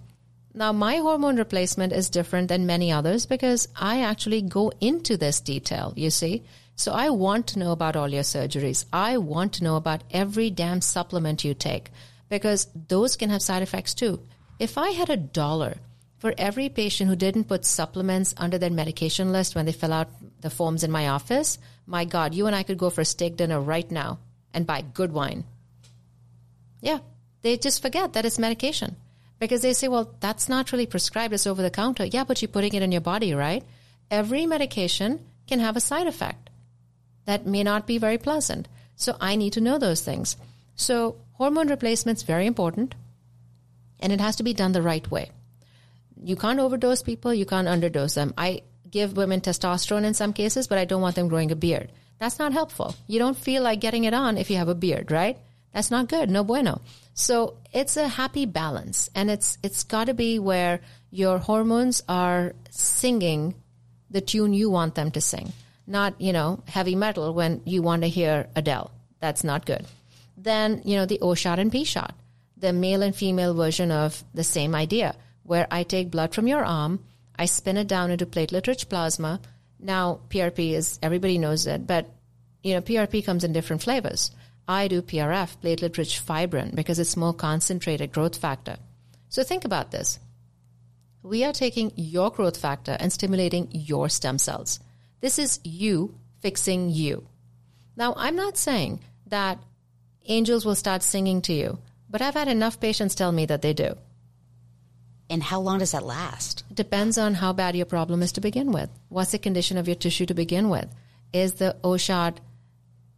Now, 0.53 0.71
my 0.71 0.95
hormone 0.95 1.37
replacement 1.37 1.93
is 1.93 2.09
different 2.09 2.47
than 2.47 2.65
many 2.65 2.91
others 2.91 3.25
because 3.25 3.67
I 3.75 4.01
actually 4.01 4.41
go 4.41 4.71
into 4.81 5.15
this 5.15 5.39
detail, 5.39 5.93
you 5.95 6.09
see. 6.09 6.43
So 6.75 6.93
I 6.93 7.09
want 7.09 7.47
to 7.47 7.59
know 7.59 7.71
about 7.71 7.95
all 7.95 8.07
your 8.07 8.23
surgeries. 8.23 8.85
I 8.91 9.17
want 9.17 9.53
to 9.53 9.63
know 9.63 9.75
about 9.75 10.03
every 10.11 10.49
damn 10.49 10.81
supplement 10.81 11.43
you 11.43 11.53
take 11.53 11.91
because 12.29 12.67
those 12.87 13.15
can 13.15 13.29
have 13.29 13.41
side 13.41 13.61
effects 13.61 13.93
too. 13.93 14.21
If 14.59 14.77
I 14.77 14.89
had 14.89 15.09
a 15.09 15.17
dollar 15.17 15.77
for 16.17 16.33
every 16.37 16.69
patient 16.69 17.09
who 17.09 17.15
didn't 17.15 17.45
put 17.47 17.65
supplements 17.65 18.33
under 18.37 18.57
their 18.57 18.69
medication 18.69 19.31
list 19.31 19.55
when 19.55 19.65
they 19.65 19.71
fill 19.71 19.93
out 19.93 20.09
the 20.41 20.49
forms 20.49 20.83
in 20.83 20.91
my 20.91 21.07
office, 21.07 21.59
my 21.87 22.05
God, 22.05 22.35
you 22.35 22.45
and 22.45 22.55
I 22.55 22.61
could 22.61 22.77
go 22.77 22.91
for 22.91 23.01
a 23.01 23.05
steak 23.05 23.37
dinner 23.37 23.59
right 23.59 23.89
now 23.89 24.19
and 24.53 24.67
buy 24.67 24.81
good 24.81 25.11
wine. 25.11 25.45
Yeah, 26.81 26.99
they 27.41 27.57
just 27.57 27.81
forget 27.81 28.13
that 28.13 28.25
it's 28.25 28.37
medication 28.37 28.97
because 29.39 29.61
they 29.61 29.73
say, 29.73 29.87
well, 29.87 30.13
that's 30.19 30.47
not 30.47 30.71
really 30.71 30.85
prescribed, 30.85 31.33
it's 31.33 31.47
over 31.47 31.63
the 31.63 31.71
counter. 31.71 32.05
Yeah, 32.05 32.25
but 32.25 32.41
you're 32.41 32.49
putting 32.49 32.73
it 32.73 32.83
in 32.83 32.91
your 32.91 33.01
body, 33.01 33.33
right? 33.33 33.63
Every 34.11 34.45
medication 34.45 35.25
can 35.47 35.59
have 35.59 35.75
a 35.77 35.81
side 35.81 36.07
effect. 36.07 36.49
that 37.27 37.45
may 37.45 37.61
not 37.61 37.85
be 37.85 37.99
very 37.99 38.17
pleasant. 38.17 38.67
So 38.95 39.15
I 39.21 39.35
need 39.35 39.53
to 39.53 39.61
know 39.61 39.77
those 39.77 40.01
things. 40.01 40.37
So 40.75 41.17
hormone 41.33 41.67
replacement 41.67 42.17
is 42.17 42.23
very 42.23 42.47
important 42.47 42.95
and 43.99 44.11
it 44.11 44.21
has 44.21 44.37
to 44.37 44.43
be 44.43 44.53
done 44.53 44.71
the 44.71 44.81
right 44.81 45.09
way. 45.11 45.29
You 46.23 46.35
can't 46.35 46.59
overdose 46.59 47.03
people, 47.03 47.33
you 47.33 47.45
can't 47.45 47.67
underdose 47.67 48.15
them. 48.15 48.33
I 48.37 48.63
give 48.89 49.17
women 49.17 49.41
testosterone 49.41 50.03
in 50.03 50.13
some 50.13 50.33
cases, 50.33 50.67
but 50.67 50.77
I 50.77 50.85
don't 50.85 51.01
want 51.01 51.15
them 51.15 51.27
growing 51.27 51.51
a 51.51 51.55
beard. 51.55 51.91
That's 52.19 52.39
not 52.39 52.53
helpful. 52.53 52.95
You 53.07 53.19
don't 53.19 53.37
feel 53.37 53.63
like 53.63 53.79
getting 53.79 54.05
it 54.05 54.13
on 54.13 54.37
if 54.37 54.49
you 54.49 54.57
have 54.57 54.69
a 54.69 54.75
beard, 54.75 55.11
right? 55.11 55.37
That's 55.73 55.91
not 55.91 56.09
good. 56.09 56.29
No 56.29 56.43
bueno. 56.43 56.81
So 57.13 57.57
it's 57.73 57.97
a 57.97 58.07
happy 58.07 58.45
balance 58.45 59.09
and 59.13 59.29
it's 59.29 59.57
it's 59.61 59.83
got 59.83 60.05
to 60.05 60.13
be 60.13 60.39
where 60.39 60.79
your 61.11 61.37
hormones 61.37 62.03
are 62.07 62.53
singing 62.69 63.55
the 64.09 64.21
tune 64.21 64.53
you 64.53 64.69
want 64.69 64.95
them 64.95 65.11
to 65.11 65.21
sing. 65.21 65.53
Not, 65.85 66.19
you 66.19 66.33
know, 66.33 66.63
heavy 66.67 66.95
metal 66.95 67.33
when 67.33 67.61
you 67.65 67.81
want 67.81 68.01
to 68.01 68.09
hear 68.09 68.47
Adele. 68.55 68.91
That's 69.19 69.43
not 69.43 69.65
good. 69.65 69.85
Then, 70.35 70.81
you 70.85 70.97
know, 70.97 71.05
the 71.05 71.19
O 71.21 71.33
shot 71.33 71.59
and 71.59 71.71
P 71.71 71.83
shot, 71.83 72.13
the 72.57 72.73
male 72.73 73.01
and 73.01 73.15
female 73.15 73.53
version 73.53 73.91
of 73.91 74.23
the 74.33 74.43
same 74.43 74.75
idea, 74.75 75.15
where 75.43 75.67
I 75.71 75.83
take 75.83 76.11
blood 76.11 76.33
from 76.33 76.47
your 76.47 76.63
arm, 76.63 77.03
I 77.37 77.45
spin 77.45 77.77
it 77.77 77.87
down 77.87 78.11
into 78.11 78.25
platelet 78.25 78.67
rich 78.67 78.89
plasma. 78.89 79.39
Now, 79.79 80.21
PRP 80.29 80.73
is, 80.73 80.99
everybody 81.01 81.37
knows 81.37 81.67
it, 81.67 81.85
but, 81.85 82.09
you 82.63 82.73
know, 82.73 82.81
PRP 82.81 83.23
comes 83.25 83.43
in 83.43 83.53
different 83.53 83.83
flavors. 83.83 84.31
I 84.67 84.87
do 84.87 85.01
PRF, 85.01 85.57
platelet 85.63 85.97
rich 85.97 86.19
fibrin, 86.19 86.75
because 86.75 86.99
it's 86.99 87.15
more 87.15 87.33
concentrated 87.33 88.11
growth 88.11 88.37
factor. 88.37 88.77
So 89.29 89.43
think 89.43 89.65
about 89.65 89.91
this. 89.91 90.19
We 91.21 91.43
are 91.43 91.53
taking 91.53 91.91
your 91.95 92.31
growth 92.31 92.57
factor 92.57 92.97
and 92.99 93.11
stimulating 93.11 93.67
your 93.71 94.09
stem 94.09 94.39
cells. 94.39 94.79
This 95.19 95.39
is 95.39 95.59
you 95.63 96.15
fixing 96.41 96.89
you. 96.89 97.27
Now, 97.95 98.13
I'm 98.15 98.35
not 98.35 98.57
saying 98.57 99.01
that 99.27 99.59
angels 100.25 100.65
will 100.65 100.75
start 100.75 101.03
singing 101.03 101.41
to 101.43 101.53
you, 101.53 101.79
but 102.09 102.21
I've 102.21 102.35
had 102.35 102.47
enough 102.47 102.79
patients 102.79 103.15
tell 103.15 103.31
me 103.31 103.45
that 103.45 103.61
they 103.61 103.73
do. 103.73 103.95
And 105.29 105.43
how 105.43 105.59
long 105.59 105.79
does 105.79 105.91
that 105.91 106.03
last? 106.03 106.63
It 106.69 106.75
depends 106.75 107.17
on 107.17 107.35
how 107.35 107.53
bad 107.53 107.75
your 107.75 107.85
problem 107.85 108.23
is 108.23 108.31
to 108.33 108.41
begin 108.41 108.71
with. 108.71 108.89
What's 109.09 109.31
the 109.31 109.39
condition 109.39 109.77
of 109.77 109.87
your 109.87 109.95
tissue 109.95 110.25
to 110.25 110.33
begin 110.33 110.69
with? 110.69 110.87
Is 111.33 111.53
the 111.55 111.75
OSHOT 111.83 112.37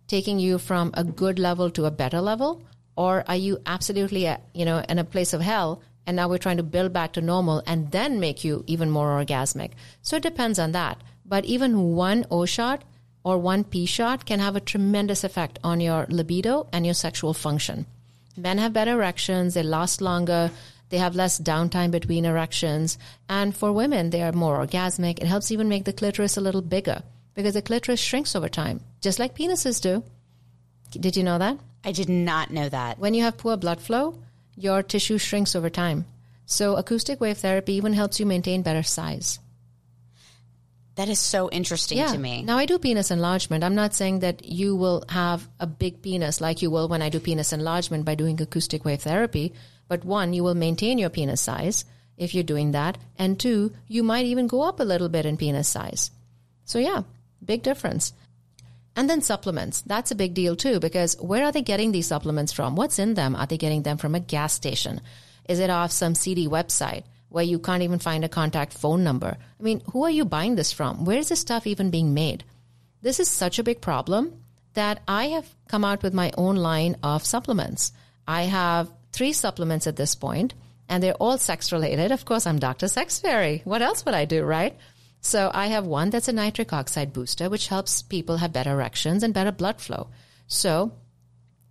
taking 0.07 0.39
you 0.39 0.57
from 0.57 0.91
a 0.95 1.03
good 1.03 1.37
level 1.37 1.69
to 1.71 1.85
a 1.85 1.91
better 1.91 2.19
level? 2.19 2.63
Or 2.95 3.23
are 3.27 3.35
you 3.35 3.59
absolutely, 3.65 4.27
uh, 4.27 4.37
you 4.53 4.65
know, 4.65 4.83
in 4.89 4.99
a 4.99 5.03
place 5.03 5.33
of 5.33 5.41
hell 5.41 5.81
and 6.07 6.15
now 6.15 6.27
we're 6.27 6.39
trying 6.39 6.57
to 6.57 6.63
build 6.63 6.91
back 6.91 7.13
to 7.13 7.21
normal 7.21 7.61
and 7.67 7.91
then 7.91 8.19
make 8.19 8.43
you 8.43 8.63
even 8.65 8.89
more 8.89 9.23
orgasmic? 9.23 9.71
So 10.01 10.17
it 10.17 10.23
depends 10.23 10.57
on 10.57 10.71
that. 10.71 10.99
But 11.23 11.45
even 11.45 11.95
one 11.95 12.25
O 12.31 12.45
shot 12.45 12.83
or 13.23 13.37
one 13.37 13.63
P 13.63 13.85
shot 13.85 14.25
can 14.25 14.39
have 14.39 14.55
a 14.55 14.59
tremendous 14.59 15.23
effect 15.23 15.59
on 15.63 15.79
your 15.79 16.07
libido 16.09 16.67
and 16.73 16.85
your 16.85 16.95
sexual 16.95 17.35
function. 17.35 17.85
Men 18.35 18.57
have 18.57 18.73
better 18.73 18.93
erections, 18.93 19.53
they 19.53 19.63
last 19.63 20.01
longer, 20.01 20.51
they 20.89 20.97
have 20.97 21.15
less 21.15 21.39
downtime 21.39 21.91
between 21.91 22.25
erections. 22.25 22.97
And 23.27 23.55
for 23.55 23.71
women, 23.71 24.09
they 24.09 24.23
are 24.23 24.31
more 24.31 24.65
orgasmic. 24.65 25.19
It 25.19 25.27
helps 25.27 25.51
even 25.51 25.69
make 25.69 25.85
the 25.85 25.93
clitoris 25.93 26.37
a 26.37 26.41
little 26.41 26.61
bigger 26.61 27.03
because 27.35 27.53
the 27.53 27.61
clitoris 27.61 27.99
shrinks 27.99 28.35
over 28.35 28.49
time, 28.49 28.81
just 29.01 29.19
like 29.19 29.37
penises 29.37 29.81
do. 29.81 30.03
Did 30.91 31.15
you 31.15 31.23
know 31.23 31.37
that? 31.37 31.57
I 31.83 31.91
did 31.91 32.09
not 32.09 32.51
know 32.51 32.67
that. 32.67 32.99
When 32.99 33.13
you 33.13 33.23
have 33.23 33.37
poor 33.37 33.55
blood 33.55 33.79
flow, 33.79 34.19
your 34.55 34.83
tissue 34.83 35.17
shrinks 35.17 35.55
over 35.55 35.69
time. 35.69 36.05
So 36.45 36.75
acoustic 36.75 37.21
wave 37.21 37.37
therapy 37.37 37.73
even 37.73 37.93
helps 37.93 38.19
you 38.19 38.25
maintain 38.25 38.63
better 38.63 38.83
size. 38.83 39.39
That 40.95 41.07
is 41.07 41.19
so 41.19 41.49
interesting 41.49 41.99
yeah. 41.99 42.11
to 42.11 42.17
me. 42.17 42.41
Now 42.41 42.57
I 42.57 42.65
do 42.65 42.77
penis 42.77 43.11
enlargement. 43.11 43.63
I'm 43.63 43.75
not 43.75 43.93
saying 43.93 44.19
that 44.19 44.43
you 44.43 44.75
will 44.75 45.05
have 45.07 45.47
a 45.59 45.67
big 45.67 46.01
penis 46.01 46.41
like 46.41 46.61
you 46.61 46.69
will 46.69 46.89
when 46.89 47.01
I 47.01 47.07
do 47.07 47.21
penis 47.21 47.53
enlargement 47.53 48.03
by 48.03 48.15
doing 48.15 48.41
acoustic 48.41 48.83
wave 48.83 49.01
therapy. 49.01 49.53
But 49.89 50.05
one, 50.05 50.31
you 50.31 50.45
will 50.45 50.55
maintain 50.55 50.97
your 50.97 51.09
penis 51.09 51.41
size 51.41 51.83
if 52.15 52.33
you're 52.33 52.43
doing 52.43 52.71
that. 52.71 52.97
And 53.17 53.37
two, 53.37 53.73
you 53.89 54.03
might 54.03 54.27
even 54.27 54.47
go 54.47 54.61
up 54.61 54.79
a 54.79 54.83
little 54.83 55.09
bit 55.09 55.25
in 55.25 55.35
penis 55.35 55.67
size. 55.67 56.11
So 56.63 56.79
yeah, 56.79 57.01
big 57.43 57.63
difference. 57.63 58.13
And 58.95 59.09
then 59.09 59.21
supplements. 59.21 59.81
That's 59.81 60.11
a 60.11 60.15
big 60.15 60.33
deal 60.33 60.55
too, 60.55 60.79
because 60.79 61.17
where 61.19 61.43
are 61.43 61.51
they 61.51 61.61
getting 61.61 61.91
these 61.91 62.07
supplements 62.07 62.53
from? 62.53 62.75
What's 62.75 62.99
in 62.99 63.13
them? 63.15 63.35
Are 63.35 63.47
they 63.47 63.57
getting 63.57 63.83
them 63.83 63.97
from 63.97 64.15
a 64.15 64.19
gas 64.19 64.53
station? 64.53 65.01
Is 65.47 65.59
it 65.59 65.69
off 65.69 65.91
some 65.91 66.15
seedy 66.15 66.47
website 66.47 67.03
where 67.29 67.43
you 67.43 67.59
can't 67.59 67.83
even 67.83 67.99
find 67.99 68.23
a 68.23 68.29
contact 68.29 68.73
phone 68.73 69.03
number? 69.03 69.37
I 69.59 69.63
mean, 69.63 69.81
who 69.91 70.03
are 70.03 70.11
you 70.11 70.25
buying 70.25 70.55
this 70.55 70.71
from? 70.71 71.05
Where 71.05 71.17
is 71.17 71.29
this 71.29 71.39
stuff 71.39 71.65
even 71.65 71.89
being 71.89 72.13
made? 72.13 72.43
This 73.01 73.19
is 73.19 73.29
such 73.29 73.57
a 73.57 73.63
big 73.63 73.81
problem 73.81 74.43
that 74.73 75.01
I 75.07 75.29
have 75.29 75.47
come 75.67 75.85
out 75.85 76.03
with 76.03 76.13
my 76.13 76.31
own 76.37 76.57
line 76.57 76.97
of 77.01 77.25
supplements. 77.25 77.91
I 78.27 78.43
have 78.43 78.91
three 79.11 79.33
supplements 79.33 79.87
at 79.87 79.95
this 79.95 80.15
point, 80.15 80.53
and 80.87 81.03
they're 81.03 81.13
all 81.13 81.37
sex 81.37 81.71
related. 81.71 82.11
Of 82.11 82.25
course, 82.25 82.47
I'm 82.47 82.59
Dr. 82.59 82.87
Sex 82.87 83.19
Fairy. 83.19 83.61
What 83.63 83.81
else 83.81 84.05
would 84.05 84.15
I 84.15 84.25
do, 84.25 84.43
right? 84.43 84.75
So 85.21 85.51
I 85.53 85.67
have 85.67 85.85
one 85.85 86.09
that's 86.09 86.27
a 86.27 86.33
nitric 86.33 86.71
oxide 86.71 87.13
booster, 87.13 87.49
which 87.49 87.67
helps 87.67 88.01
people 88.01 88.37
have 88.37 88.53
better 88.53 88.71
erections 88.71 89.23
and 89.23 89.33
better 89.33 89.51
blood 89.51 89.81
flow. 89.81 90.07
So 90.47 90.93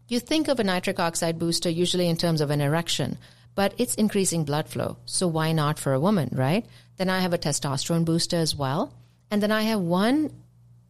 you 0.08 0.20
think 0.20 0.48
of 0.48 0.60
a 0.60 0.64
nitric 0.64 0.98
oxide 0.98 1.38
booster 1.38 1.68
usually 1.68 2.08
in 2.08 2.16
terms 2.16 2.40
of 2.40 2.50
an 2.50 2.60
erection, 2.60 3.18
but 3.54 3.74
it's 3.78 3.94
increasing 3.94 4.44
blood 4.44 4.68
flow. 4.68 4.98
So 5.06 5.26
why 5.26 5.52
not 5.52 5.78
for 5.78 5.92
a 5.92 6.00
woman, 6.00 6.30
right? 6.32 6.64
Then 6.96 7.08
I 7.08 7.20
have 7.20 7.32
a 7.32 7.38
testosterone 7.38 8.04
booster 8.04 8.36
as 8.36 8.54
well. 8.54 8.92
And 9.30 9.42
then 9.42 9.52
I 9.52 9.62
have 9.62 9.80
one 9.80 10.32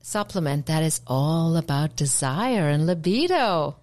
supplement 0.02 0.66
that 0.66 0.82
is 0.82 1.00
all 1.06 1.56
about 1.56 1.96
desire 1.96 2.68
and 2.68 2.86
libido. 2.86 3.76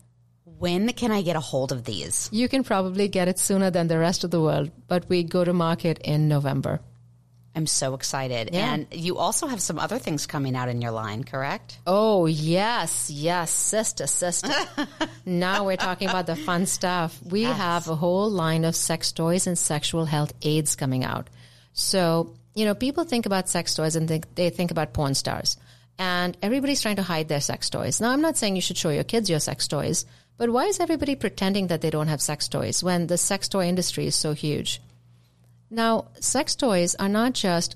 When 0.58 0.92
can 0.94 1.12
I 1.12 1.22
get 1.22 1.36
a 1.36 1.40
hold 1.40 1.72
of 1.72 1.84
these? 1.84 2.30
You 2.32 2.48
can 2.48 2.64
probably 2.64 3.08
get 3.08 3.28
it 3.28 3.40
sooner 3.40 3.70
than 3.72 3.88
the 3.88 4.00
rest 4.00 4.24
of 4.24 4.32
the 4.32 4.40
world, 4.42 4.72
but 4.88 5.08
we 5.10 5.24
go 5.24 5.44
to 5.44 5.54
market 5.54 6.00
in 6.00 6.28
November. 6.28 6.80
I'm 7.58 7.68
so 7.68 7.94
excited. 7.94 8.50
Yeah. 8.52 8.74
And 8.74 8.88
you 8.92 9.18
also 9.18 9.48
have 9.48 9.62
some 9.62 9.80
other 9.80 9.98
things 9.98 10.28
coming 10.28 10.58
out 10.58 10.68
in 10.68 10.82
your 10.82 10.92
line, 10.92 11.24
correct? 11.24 11.80
Oh, 11.88 12.26
yes, 12.26 13.10
yes, 13.10 13.50
sister, 13.50 14.08
sister. 14.08 14.54
now 15.26 15.66
we're 15.66 15.78
talking 15.78 16.10
about 16.10 16.26
the 16.26 16.36
fun 16.36 16.66
stuff. 16.66 17.18
We 17.24 17.44
Yes. 17.44 17.58
have 17.58 17.88
a 17.88 17.96
whole 17.96 18.30
line 18.30 18.66
of 18.66 18.76
sex 18.76 19.14
toys 19.14 19.48
and 19.48 19.58
sexual 19.58 20.04
health 20.04 20.34
aids 20.42 20.76
coming 20.76 21.06
out. 21.06 21.30
So, 21.72 22.34
you 22.56 22.66
know, 22.66 22.76
people 22.76 23.06
think 23.06 23.26
about 23.26 23.48
sex 23.48 23.74
toys 23.74 23.96
and 23.96 24.06
think, 24.08 24.36
they 24.36 24.50
think 24.50 24.72
about 24.72 24.92
porn 24.94 25.14
stars. 25.16 25.56
And 25.98 26.38
everybody's 26.42 26.82
trying 26.82 26.98
to 26.98 27.04
hide 27.04 27.28
their 27.28 27.42
sex 27.42 27.70
toys. 27.70 28.02
Now, 28.02 28.12
I'm 28.12 28.22
not 28.22 28.38
saying 28.38 28.56
you 28.56 28.62
should 28.62 28.78
show 28.78 28.90
your 28.90 29.04
kids 29.04 29.30
your 29.30 29.40
sex 29.40 29.68
toys, 29.68 30.06
but 30.38 30.50
why 30.50 30.66
is 30.66 30.80
everybody 30.80 31.16
pretending 31.16 31.68
that 31.68 31.82
they 31.82 31.90
don't 31.90 32.10
have 32.10 32.22
sex 32.22 32.48
toys 32.48 32.84
when 32.84 33.08
the 33.08 33.18
sex 33.18 33.48
toy 33.48 33.68
industry 33.68 34.06
is 34.08 34.16
so 34.16 34.34
huge? 34.34 34.82
Now, 35.70 36.10
sex 36.20 36.56
toys 36.56 36.96
are 36.96 37.10
not 37.10 37.34
just 37.34 37.76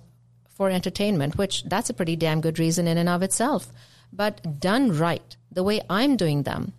for 0.49 0.69
entertainment, 0.69 1.37
which 1.37 1.63
that's 1.63 1.89
a 1.89 1.93
pretty 1.93 2.17
damn 2.17 2.41
good 2.41 2.59
reason 2.59 2.87
in 2.87 2.97
and 2.97 3.07
of 3.07 3.23
itself, 3.23 3.71
but 4.11 4.59
done 4.59 4.97
right, 4.97 5.37
the 5.51 5.63
way 5.63 5.81
I'm 5.89 6.17
doing 6.17 6.43
them, 6.43 6.73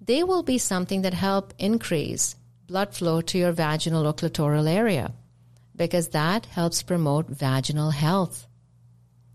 they 0.00 0.22
will 0.22 0.42
be 0.42 0.58
something 0.58 1.02
that 1.02 1.14
help 1.14 1.52
increase 1.58 2.36
blood 2.66 2.94
flow 2.94 3.20
to 3.20 3.38
your 3.38 3.52
vaginal 3.52 4.06
or 4.06 4.14
clitoral 4.14 4.68
area 4.68 5.12
because 5.74 6.08
that 6.08 6.46
helps 6.46 6.82
promote 6.82 7.26
vaginal 7.26 7.90
health. 7.90 8.46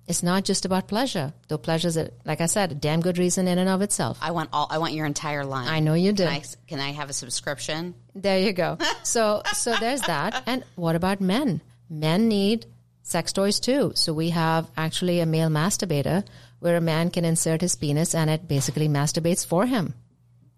It's 0.08 0.22
not 0.22 0.44
just 0.46 0.66
about 0.66 0.88
pleasure, 0.88 1.34
though 1.48 1.58
pleasure 1.58 1.88
is, 1.88 1.98
a, 1.98 2.12
like 2.26 2.40
I 2.40 2.46
said, 2.46 2.72
a 2.72 2.76
damn 2.76 3.02
good 3.02 3.18
reason 3.18 3.48
in 3.48 3.58
and 3.58 3.68
of 3.68 3.82
itself. 3.82 4.20
I 4.22 4.32
want 4.32 4.52
all. 4.54 4.68
I 4.70 4.78
want 4.78 4.94
your 4.94 5.08
entire 5.08 5.44
line. 5.44 5.68
I 5.68 5.80
know 5.80 5.96
you 5.96 6.14
do. 6.14 6.26
Can 6.26 6.34
I, 6.34 6.44
can 6.68 6.80
I 6.80 6.92
have 6.92 7.10
a 7.10 7.14
subscription? 7.14 7.96
There 8.14 8.40
you 8.40 8.54
go. 8.54 8.78
So 9.04 9.42
so 9.54 9.76
there's 9.80 10.02
that. 10.02 10.44
And 10.46 10.64
what 10.76 10.96
about 10.96 11.22
men? 11.22 11.62
Men 11.90 12.28
need 12.28 12.66
sex 13.02 13.32
toys 13.34 13.60
too. 13.60 13.94
So 13.96 14.14
we 14.14 14.32
have 14.32 14.70
actually 14.78 15.20
a 15.20 15.26
male 15.26 15.50
masturbator 15.50 16.26
where 16.60 16.76
a 16.78 16.82
man 16.82 17.10
can 17.12 17.26
insert 17.26 17.62
his 17.62 17.76
penis 17.76 18.16
and 18.16 18.30
it 18.30 18.48
basically 18.48 18.88
masturbates 18.88 19.46
for 19.46 19.66
him. 19.66 19.94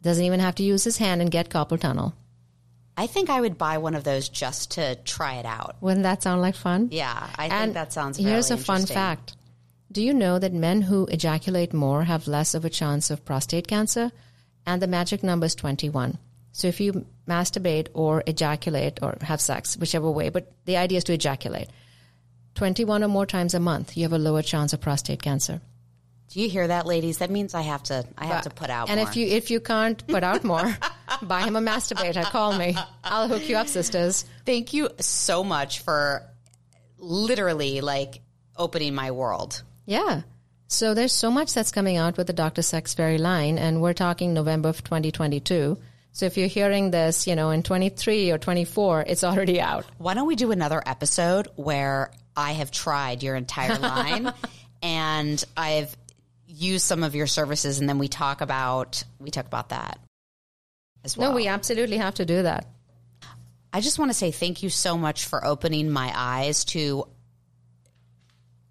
Doesn't 0.01 0.23
even 0.23 0.39
have 0.39 0.55
to 0.55 0.63
use 0.63 0.83
his 0.83 0.97
hand 0.97 1.21
and 1.21 1.31
get 1.31 1.49
carpal 1.49 1.79
tunnel. 1.79 2.13
I 2.99 3.05
think 3.05 3.29
I 3.29 3.39
would 3.39 3.57
buy 3.59 3.77
one 3.77 3.93
of 3.93 4.03
those 4.03 4.27
just 4.27 4.71
to 4.71 4.95
try 4.95 5.35
it 5.35 5.45
out. 5.45 5.75
Wouldn't 5.81 6.03
that 6.03 6.23
sound 6.23 6.41
like 6.41 6.55
fun? 6.55 6.89
Yeah, 6.91 7.29
I 7.35 7.43
think 7.43 7.53
And 7.53 7.73
that 7.75 7.93
sounds. 7.93 8.17
Here's 8.17 8.49
a 8.49 8.55
really 8.55 8.63
fun 8.63 8.85
fact. 8.87 9.35
Do 9.91 10.01
you 10.01 10.13
know 10.13 10.37
that 10.39 10.53
men 10.53 10.81
who 10.81 11.05
ejaculate 11.05 11.73
more 11.73 12.03
have 12.03 12.27
less 12.27 12.53
of 12.53 12.65
a 12.65 12.69
chance 12.69 13.09
of 13.09 13.23
prostate 13.23 13.67
cancer? 13.67 14.11
And 14.65 14.81
the 14.81 14.87
magic 14.87 15.23
number 15.23 15.45
is 15.45 15.55
21. 15.55 16.17
So 16.51 16.67
if 16.67 16.79
you 16.79 17.05
masturbate 17.27 17.87
or 17.93 18.23
ejaculate 18.27 18.99
or 19.01 19.17
have 19.21 19.39
sex, 19.39 19.77
whichever 19.77 20.09
way, 20.11 20.29
but 20.29 20.51
the 20.65 20.77
idea 20.77 20.97
is 20.97 21.03
to 21.05 21.13
ejaculate 21.13 21.69
21 22.55 23.03
or 23.03 23.07
more 23.07 23.25
times 23.25 23.53
a 23.53 23.59
month, 23.59 23.95
you 23.95 24.03
have 24.03 24.13
a 24.13 24.17
lower 24.17 24.41
chance 24.41 24.73
of 24.73 24.81
prostate 24.81 25.21
cancer. 25.21 25.61
Do 26.29 26.41
you 26.41 26.49
hear 26.49 26.67
that, 26.67 26.85
ladies? 26.85 27.19
That 27.19 27.29
means 27.29 27.53
I 27.53 27.61
have 27.61 27.83
to. 27.83 28.05
I 28.17 28.25
have 28.25 28.43
to 28.43 28.49
put 28.49 28.69
out. 28.69 28.89
And 28.89 28.99
more. 28.99 29.07
if 29.07 29.15
you 29.15 29.27
if 29.27 29.49
you 29.49 29.61
can't 29.61 30.05
put 30.07 30.23
out 30.23 30.43
more, 30.43 30.77
buy 31.21 31.41
him 31.41 31.55
a 31.55 31.61
masturbator. 31.61 32.23
Call 32.23 32.57
me. 32.57 32.75
I'll 33.03 33.29
hook 33.29 33.47
you 33.47 33.55
up, 33.55 33.67
sisters. 33.67 34.25
thank 34.45 34.73
you 34.73 34.89
so 34.99 35.43
much 35.43 35.79
for 35.79 36.23
literally 36.97 37.79
like 37.79 38.21
opening 38.57 38.93
my 38.93 39.11
world. 39.11 39.63
Yeah. 39.87 40.21
So 40.67 40.93
there's 40.93 41.13
so 41.13 41.31
much 41.31 41.53
that's 41.53 41.71
coming 41.71 41.95
out 41.97 42.17
with 42.17 42.27
the 42.27 42.33
Dr. 42.33 42.61
Sex 42.61 42.93
Fairy 42.93 43.17
line, 43.17 43.57
and 43.57 43.81
we're 43.81 43.93
talking 43.93 44.33
November 44.33 44.69
of 44.69 44.83
2022. 44.83 45.77
So 46.11 46.25
if 46.25 46.37
you're 46.37 46.47
hearing 46.47 46.91
this, 46.91 47.25
you 47.25 47.35
know, 47.35 47.51
in 47.51 47.63
23 47.63 48.31
or 48.31 48.37
24, 48.37 49.05
it's 49.07 49.23
already 49.23 49.61
out. 49.61 49.85
Why 49.97 50.13
don't 50.13 50.27
we 50.27 50.35
do 50.35 50.51
another 50.51 50.83
episode 50.85 51.47
where 51.55 52.11
I 52.35 52.51
have 52.51 52.69
tried 52.69 53.23
your 53.23 53.35
entire 53.35 53.75
line 53.79 54.33
and 54.81 55.43
I've 55.55 55.95
used 56.47 56.85
some 56.85 57.03
of 57.03 57.15
your 57.15 57.27
services 57.27 57.79
and 57.79 57.87
then 57.87 57.99
we 57.99 58.07
talk 58.07 58.41
about 58.41 59.03
we 59.19 59.29
talk 59.29 59.45
about 59.45 59.69
that 59.69 59.99
as 61.03 61.15
well. 61.15 61.29
No, 61.29 61.35
we 61.35 61.47
absolutely 61.47 61.97
have 61.97 62.15
to 62.15 62.25
do 62.25 62.43
that. 62.43 62.65
I 63.71 63.81
just 63.81 63.99
want 63.99 64.09
to 64.09 64.17
say 64.17 64.31
thank 64.31 64.63
you 64.63 64.69
so 64.69 64.97
much 64.97 65.25
for 65.25 65.45
opening 65.45 65.89
my 65.89 66.11
eyes 66.15 66.65
to 66.65 67.07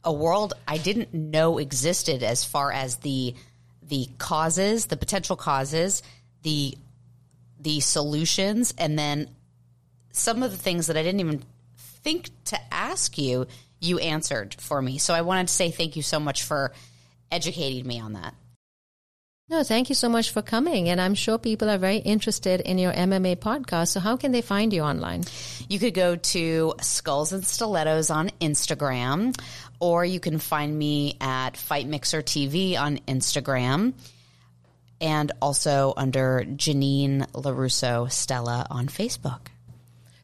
a 0.07 0.13
world 0.13 0.55
I 0.67 0.79
didn't 0.79 1.13
know 1.13 1.59
existed 1.59 2.23
as 2.23 2.45
far 2.45 2.73
as 2.73 2.97
the 2.99 3.35
the 3.83 4.09
causes, 4.19 4.87
the 4.87 4.97
potential 4.97 5.37
causes, 5.37 6.03
the 6.43 6.79
the 7.61 7.81
solutions, 7.81 8.73
and 8.79 8.99
then 8.99 9.29
some 10.13 10.43
of 10.43 10.53
the 10.53 10.57
things 10.57 10.87
that 10.87 10.97
I 10.97 11.03
didn't 11.03 11.21
even 11.21 11.43
think 11.77 12.31
to 12.47 12.59
ask 12.73 13.19
you, 13.19 13.47
you 13.81 13.99
answered 13.99 14.55
for 14.59 14.81
me. 14.81 14.99
So 14.99 15.13
I 15.13 15.23
wanted 15.23 15.49
to 15.49 15.55
say 15.55 15.71
thank 15.71 15.97
you 15.97 16.03
so 16.03 16.21
much 16.21 16.45
for 16.45 16.73
educating 17.31 17.87
me 17.87 18.01
on 18.01 18.15
that. 18.15 18.35
No, 19.49 19.63
thank 19.63 19.91
you 19.91 19.95
so 19.95 20.09
much 20.09 20.31
for 20.31 20.43
coming. 20.43 20.89
And 20.89 21.01
I'm 21.01 21.15
sure 21.15 21.39
people 21.39 21.71
are 21.71 21.79
very 21.79 21.99
interested 21.99 22.61
in 22.61 22.79
your 22.79 22.93
MMA 22.93 23.37
podcast. 23.37 23.89
So, 23.89 24.01
how 24.01 24.17
can 24.17 24.33
they 24.33 24.43
find 24.43 24.73
you 24.73 24.83
online? 24.83 25.23
You 25.69 25.79
could 25.79 25.95
go 25.95 26.17
to 26.17 26.75
Skulls 26.81 27.33
and 27.33 27.47
Stilettos 27.47 28.11
on 28.11 28.31
Instagram, 28.41 29.39
or 29.81 30.05
you 30.05 30.21
can 30.21 30.39
find 30.39 30.77
me 30.77 31.17
at 31.21 31.57
Fight 31.57 31.87
Mixer 31.87 32.23
TV 32.23 32.79
on 32.79 32.99
Instagram, 33.09 33.95
and 35.01 35.33
also 35.43 35.93
under 35.97 36.45
Janine 36.47 37.31
LaRusso 37.33 38.11
Stella 38.11 38.67
on 38.71 38.89
Facebook. 38.89 39.49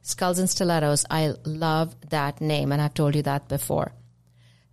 Skulls 0.03 0.38
and 0.38 0.51
Stilettos. 0.51 1.05
I 1.11 1.35
love 1.45 1.95
that 2.11 2.41
name, 2.41 2.73
and 2.73 2.83
I've 2.83 2.95
told 2.95 3.15
you 3.15 3.23
that 3.23 3.49
before. 3.49 3.93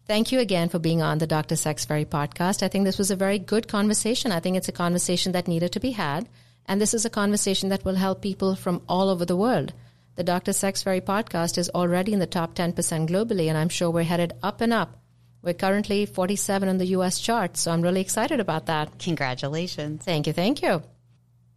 Thank 0.08 0.32
you 0.32 0.40
again 0.40 0.70
for 0.70 0.80
being 0.80 1.04
on 1.04 1.20
the 1.20 1.28
Dr. 1.28 1.56
Sex 1.56 1.86
Fairy 1.86 2.06
podcast. 2.06 2.64
I 2.64 2.68
think 2.68 2.86
this 2.86 2.98
was 2.98 3.12
a 3.12 3.16
very 3.16 3.38
good 3.38 3.68
conversation. 3.68 4.32
I 4.32 4.40
think 4.40 4.58
it's 4.58 4.68
a 4.68 4.72
conversation 4.72 5.34
that 5.34 5.48
needed 5.48 5.74
to 5.74 5.80
be 5.80 5.92
had. 5.92 6.28
And 6.66 6.82
this 6.82 6.96
is 6.96 7.06
a 7.06 7.12
conversation 7.12 7.70
that 7.70 7.86
will 7.86 7.96
help 7.96 8.22
people 8.22 8.56
from 8.56 8.82
all 8.90 9.10
over 9.10 9.24
the 9.24 9.36
world. 9.36 9.72
The 10.20 10.26
Dr. 10.26 10.52
Sex 10.52 10.84
Fairy 10.84 11.00
podcast 11.00 11.58
is 11.58 11.70
already 11.70 12.12
in 12.12 12.20
the 12.20 12.28
top 12.28 12.54
10% 12.54 12.74
globally, 13.08 13.48
and 13.48 13.58
I'm 13.58 13.70
sure 13.70 13.90
we're 13.90 14.04
headed 14.04 14.34
up 14.44 14.60
and 14.60 14.74
up. 14.74 14.98
We're 15.42 15.54
currently 15.54 16.06
47 16.06 16.68
on 16.68 16.78
the 16.78 16.88
US 16.88 17.22
chart, 17.22 17.56
so 17.56 17.72
I'm 17.72 17.82
really 17.82 18.02
excited 18.02 18.42
about 18.42 18.66
that. 18.66 19.00
Congratulations. 19.00 20.04
Thank 20.04 20.28
you, 20.28 20.34
thank 20.34 20.62
you. 20.62 20.84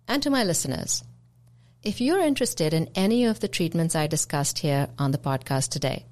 And 0.07 0.23
to 0.23 0.31
my 0.31 0.45
listeners, 0.45 1.03
if 1.83 2.01
you're 2.01 2.21
interested 2.21 2.73
in 2.73 2.89
any 2.95 3.25
of 3.25 3.41
the 3.41 3.49
treatments 3.49 3.97
I 3.97 4.07
discussed 4.07 4.61
here 4.61 4.87
on 4.97 5.11
the 5.11 5.19
podcast 5.19 5.71
today, 5.71 6.07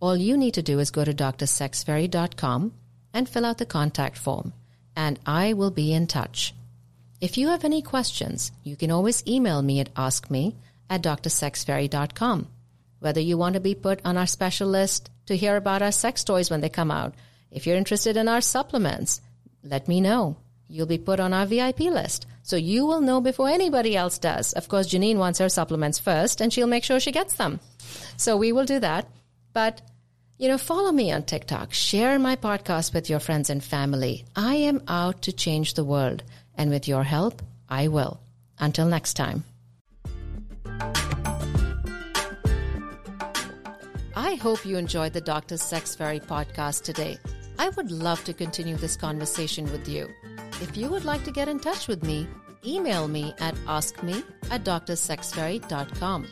all 0.00 0.16
you 0.16 0.36
need 0.36 0.54
to 0.54 0.62
do 0.62 0.80
is 0.80 0.90
go 0.90 1.04
to 1.04 1.14
drsexfairy.com 1.14 2.72
and 3.14 3.28
fill 3.28 3.46
out 3.46 3.58
the 3.58 3.64
contact 3.64 4.18
form, 4.18 4.52
and 4.96 5.20
I 5.24 5.52
will 5.52 5.70
be 5.70 5.92
in 5.92 6.08
touch. 6.08 6.52
If 7.20 7.38
you 7.38 7.46
have 7.50 7.64
any 7.64 7.80
questions, 7.80 8.50
you 8.64 8.74
can 8.74 8.90
always 8.90 9.24
email 9.24 9.62
me 9.62 9.78
at 9.78 9.94
askme 9.94 10.56
at 10.88 11.02
drsexfairy.com. 11.02 12.48
Whether 12.98 13.20
you 13.20 13.36
want 13.36 13.54
to 13.54 13.60
be 13.60 13.74
put 13.74 14.00
on 14.04 14.16
our 14.16 14.26
special 14.26 14.68
list 14.68 15.10
to 15.26 15.36
hear 15.36 15.56
about 15.56 15.82
our 15.82 15.92
sex 15.92 16.24
toys 16.24 16.50
when 16.50 16.60
they 16.60 16.68
come 16.68 16.90
out, 16.90 17.14
if 17.50 17.66
you're 17.66 17.76
interested 17.76 18.16
in 18.16 18.28
our 18.28 18.40
supplements, 18.40 19.20
let 19.62 19.88
me 19.88 20.00
know. 20.00 20.36
You'll 20.68 20.86
be 20.86 20.98
put 20.98 21.20
on 21.20 21.32
our 21.32 21.46
VIP 21.46 21.80
list. 21.80 22.26
So 22.42 22.56
you 22.56 22.86
will 22.86 23.00
know 23.00 23.20
before 23.20 23.48
anybody 23.48 23.96
else 23.96 24.18
does. 24.18 24.52
Of 24.52 24.68
course, 24.68 24.88
Janine 24.88 25.18
wants 25.18 25.38
her 25.38 25.48
supplements 25.48 25.98
first, 25.98 26.40
and 26.40 26.52
she'll 26.52 26.66
make 26.66 26.84
sure 26.84 26.98
she 26.98 27.12
gets 27.12 27.34
them. 27.34 27.60
So 28.16 28.36
we 28.36 28.52
will 28.52 28.64
do 28.64 28.80
that. 28.80 29.06
But 29.52 29.82
you 30.38 30.48
know, 30.48 30.58
follow 30.58 30.90
me 30.90 31.12
on 31.12 31.22
TikTok. 31.22 31.72
Share 31.72 32.18
my 32.18 32.34
podcast 32.34 32.92
with 32.92 33.08
your 33.08 33.20
friends 33.20 33.48
and 33.48 33.62
family. 33.62 34.24
I 34.34 34.56
am 34.56 34.82
out 34.88 35.22
to 35.22 35.32
change 35.32 35.74
the 35.74 35.84
world. 35.84 36.24
And 36.56 36.68
with 36.70 36.88
your 36.88 37.04
help, 37.04 37.42
I 37.68 37.88
will. 37.88 38.20
Until 38.58 38.86
next 38.86 39.14
time. 39.14 39.44
I 44.14 44.34
hope 44.34 44.66
you 44.66 44.76
enjoyed 44.76 45.14
the 45.14 45.20
Dr. 45.22 45.56
Sex 45.56 45.94
Fairy 45.94 46.20
podcast 46.20 46.82
today. 46.82 47.18
I 47.58 47.70
would 47.70 47.90
love 47.90 48.22
to 48.24 48.34
continue 48.34 48.76
this 48.76 48.96
conversation 48.96 49.70
with 49.72 49.88
you. 49.88 50.08
If 50.60 50.76
you 50.76 50.90
would 50.90 51.04
like 51.04 51.24
to 51.24 51.32
get 51.32 51.48
in 51.48 51.58
touch 51.58 51.88
with 51.88 52.02
me, 52.02 52.28
email 52.64 53.08
me 53.08 53.34
at 53.40 53.54
askme 53.66 54.22
at 54.50 54.64
drsexfairy.com. 54.64 56.26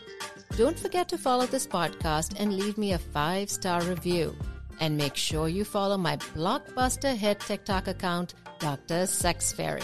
Don't 0.57 0.79
forget 0.79 1.09
to 1.09 1.16
follow 1.16 1.47
this 1.47 1.66
podcast 1.66 2.38
and 2.38 2.57
leave 2.57 2.77
me 2.77 2.93
a 2.93 2.99
five 2.99 3.49
star 3.49 3.81
review. 3.83 4.37
And 4.79 4.97
make 4.97 5.16
sure 5.16 5.49
you 5.49 5.64
follow 5.64 5.97
my 5.97 6.16
blockbuster 6.16 7.14
hit 7.14 7.40
TikTok 7.40 7.88
account, 7.88 8.35
Dr. 8.59 9.07
Sex 9.07 9.53
Fairy. 9.53 9.83